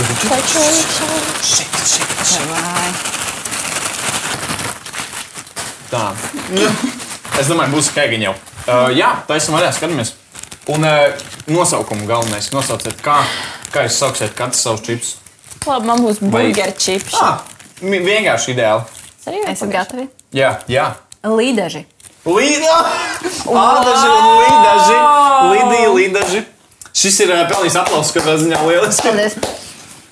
[0.00, 2.40] Šit, šit.
[2.50, 2.90] Vai.
[5.90, 6.04] Tā.
[7.40, 8.34] Es domāju, būs kēgiņa jau.
[8.60, 10.14] Uh, jā, tā esam arī skatāmies.
[10.70, 11.12] Un uh,
[11.50, 12.48] nosaukumu galvenais.
[12.54, 13.18] Nosauciet, kā,
[13.74, 15.16] kā jūs sauksiet katrs savus čipsus.
[15.66, 17.16] Labi, man būs Vai- burgeru čips.
[17.20, 17.42] Ah,
[17.82, 18.86] vienkārši ideāli.
[19.20, 20.08] Es arī Esat esmu gatavi?
[20.36, 20.86] Jā, jā.
[21.26, 21.84] Līdeži.
[22.24, 22.76] Līda!
[23.24, 24.98] Ādaži un līdaži!
[25.50, 26.44] Lidija, līdaži!
[26.96, 29.08] Šis ir uh, pelnījis aplausus katrā ziņā lieliski.
[29.08, 29.36] Paldies.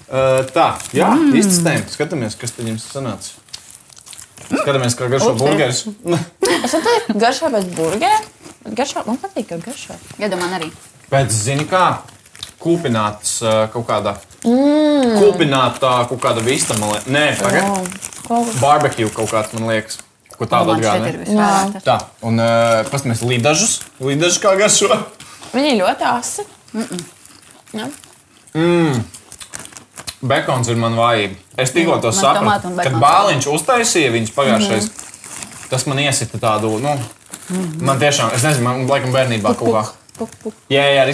[0.09, 1.35] Uh, tā, jā, mm.
[1.37, 1.85] iztestējam.
[1.93, 3.35] Skatāmies, kas tad jums sanāca.
[4.49, 5.83] Skatāmies, kā garšo Ups, burgeris.
[6.65, 8.17] Es teiktu, garšo pēc burgera.
[8.77, 9.97] Garšo, man patīk, ka garšo.
[10.17, 11.05] Iedomājieties, arī.
[11.13, 11.85] Pēc, zini, kā
[12.63, 14.17] kūpināts uh, kaut kādā.
[14.49, 15.15] Mm.
[15.21, 17.09] Kūpinātā kaut kāda vista, man liekas.
[17.13, 18.01] Nē, tagad.
[18.25, 18.41] Ko?
[18.63, 20.01] Barbecue kaut kāds, man liekas.
[20.39, 21.83] Ko tādu Man atgādina.
[21.85, 23.79] Tā, un uh, paskatāmies līdažus.
[24.01, 24.89] Līdažus kā garšo.
[25.53, 26.49] Viņi ļoti asi.
[27.77, 27.89] Jā.
[30.19, 31.37] Bekons ir man vājība.
[31.61, 32.73] Es tikko to man sapratu.
[32.79, 34.81] Kad bāliņš uztaisīja viņus pagājušajā,
[35.71, 36.97] tas man iesita tādu, nu,
[37.87, 39.85] man tiešām, es nezinu, man laikam bērnībā kaut kā.
[40.73, 41.07] Jā, jā.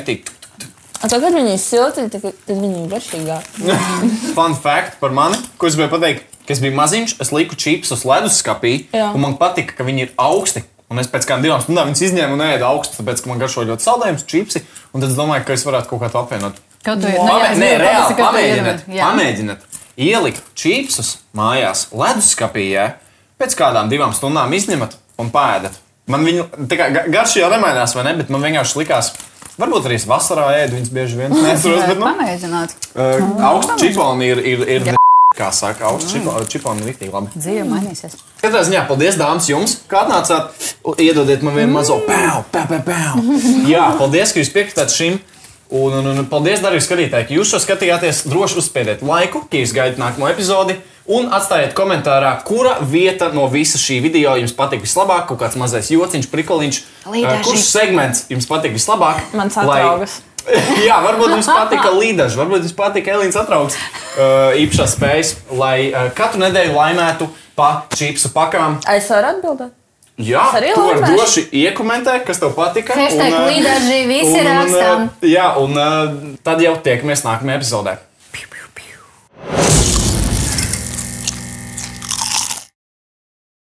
[1.04, 3.74] Un tad, kad viņi ir silti, tad, viņi ir garšīgāki.
[4.38, 8.06] Fun fact par mani, ko es gribēju pateikt, ka es biju maziņš, es liku čipsus
[8.08, 9.10] leduskapī, Jā.
[9.12, 10.64] un man patika, ka viņi ir augsti.
[10.92, 13.64] Un es pēc kādām divām stundām viņus izņēmu un ēdu augstu, tāpēc, ka man garšo
[13.68, 14.64] ļoti saldējums, čipsi.
[14.92, 16.60] Un tad es domāju, ka es varētu kaut kā to apvienot.
[16.84, 18.82] Kaut ko Pamē, nē, reāli pamēģiniet.
[18.92, 19.70] Jā, Pamēģiniet
[20.04, 22.88] ielikt čipsus mājās, leduskapī, jā,
[23.40, 25.78] pēc kādām divām stundām izņemat un pēdat.
[26.10, 28.12] Man viņa tā kā ga- garša jau nemainās, vai ne?
[28.18, 29.12] Bet man vienkārši likās,
[29.56, 31.32] varbūt arī es vasarā ēdu viņas bieži vien.
[31.32, 32.74] Nesaprotu, bet nu, Pamēģināt.
[32.96, 34.90] uh, augsts čiponi ir, ir, ir
[35.38, 37.32] kā saka, augsts čiponi, čiponi ir rīktīgi labi.
[37.38, 38.18] Dzīve mainīsies.
[38.42, 40.50] Katrā ziņā, paldies, dāmas, jums, kā atnācāt.
[41.00, 43.38] Iedodiet man vienu mazo pēlu, pēlu, pēlu.
[43.70, 45.16] Jā, paldies, ka jūs piekritāt šim.
[45.74, 48.24] Un, un, un paldies, darbie skatītāji, ka jūs šo skatījāties.
[48.30, 50.76] Droši uzspiediet laiku, ja jūs gaidat nākamo epizodi.
[51.10, 55.26] Un atstājiet komentārā, kura vieta no visa šī video jums patīk vislabāk.
[55.28, 56.78] Kaut kāds mazais jociņš, prikoliņš.
[57.10, 57.42] Līdaži.
[57.48, 59.20] Kurš segments jums patīk vislabāk?
[59.34, 60.20] Mans Lai- atraugas.
[60.86, 66.10] Jā, varbūt jums patika līnijas, varbūt jums patika Elīnas atraugs uh, īpašās spējas, lai uh,
[66.16, 68.78] katru nedēļu laimētu pa čipsu pakām.
[68.92, 69.72] Es varu atbildēt.
[70.14, 70.44] Jā,
[70.76, 72.94] tu vari droši iekomentēt, kas tev patika.
[72.94, 75.08] Hashtag eh, līderži visi un, eh, rakstām.
[75.10, 77.98] Un, jā, un eh, tad jau tiekamies nākamajā epizodē.
[78.30, 79.93] Piu, piu, piu.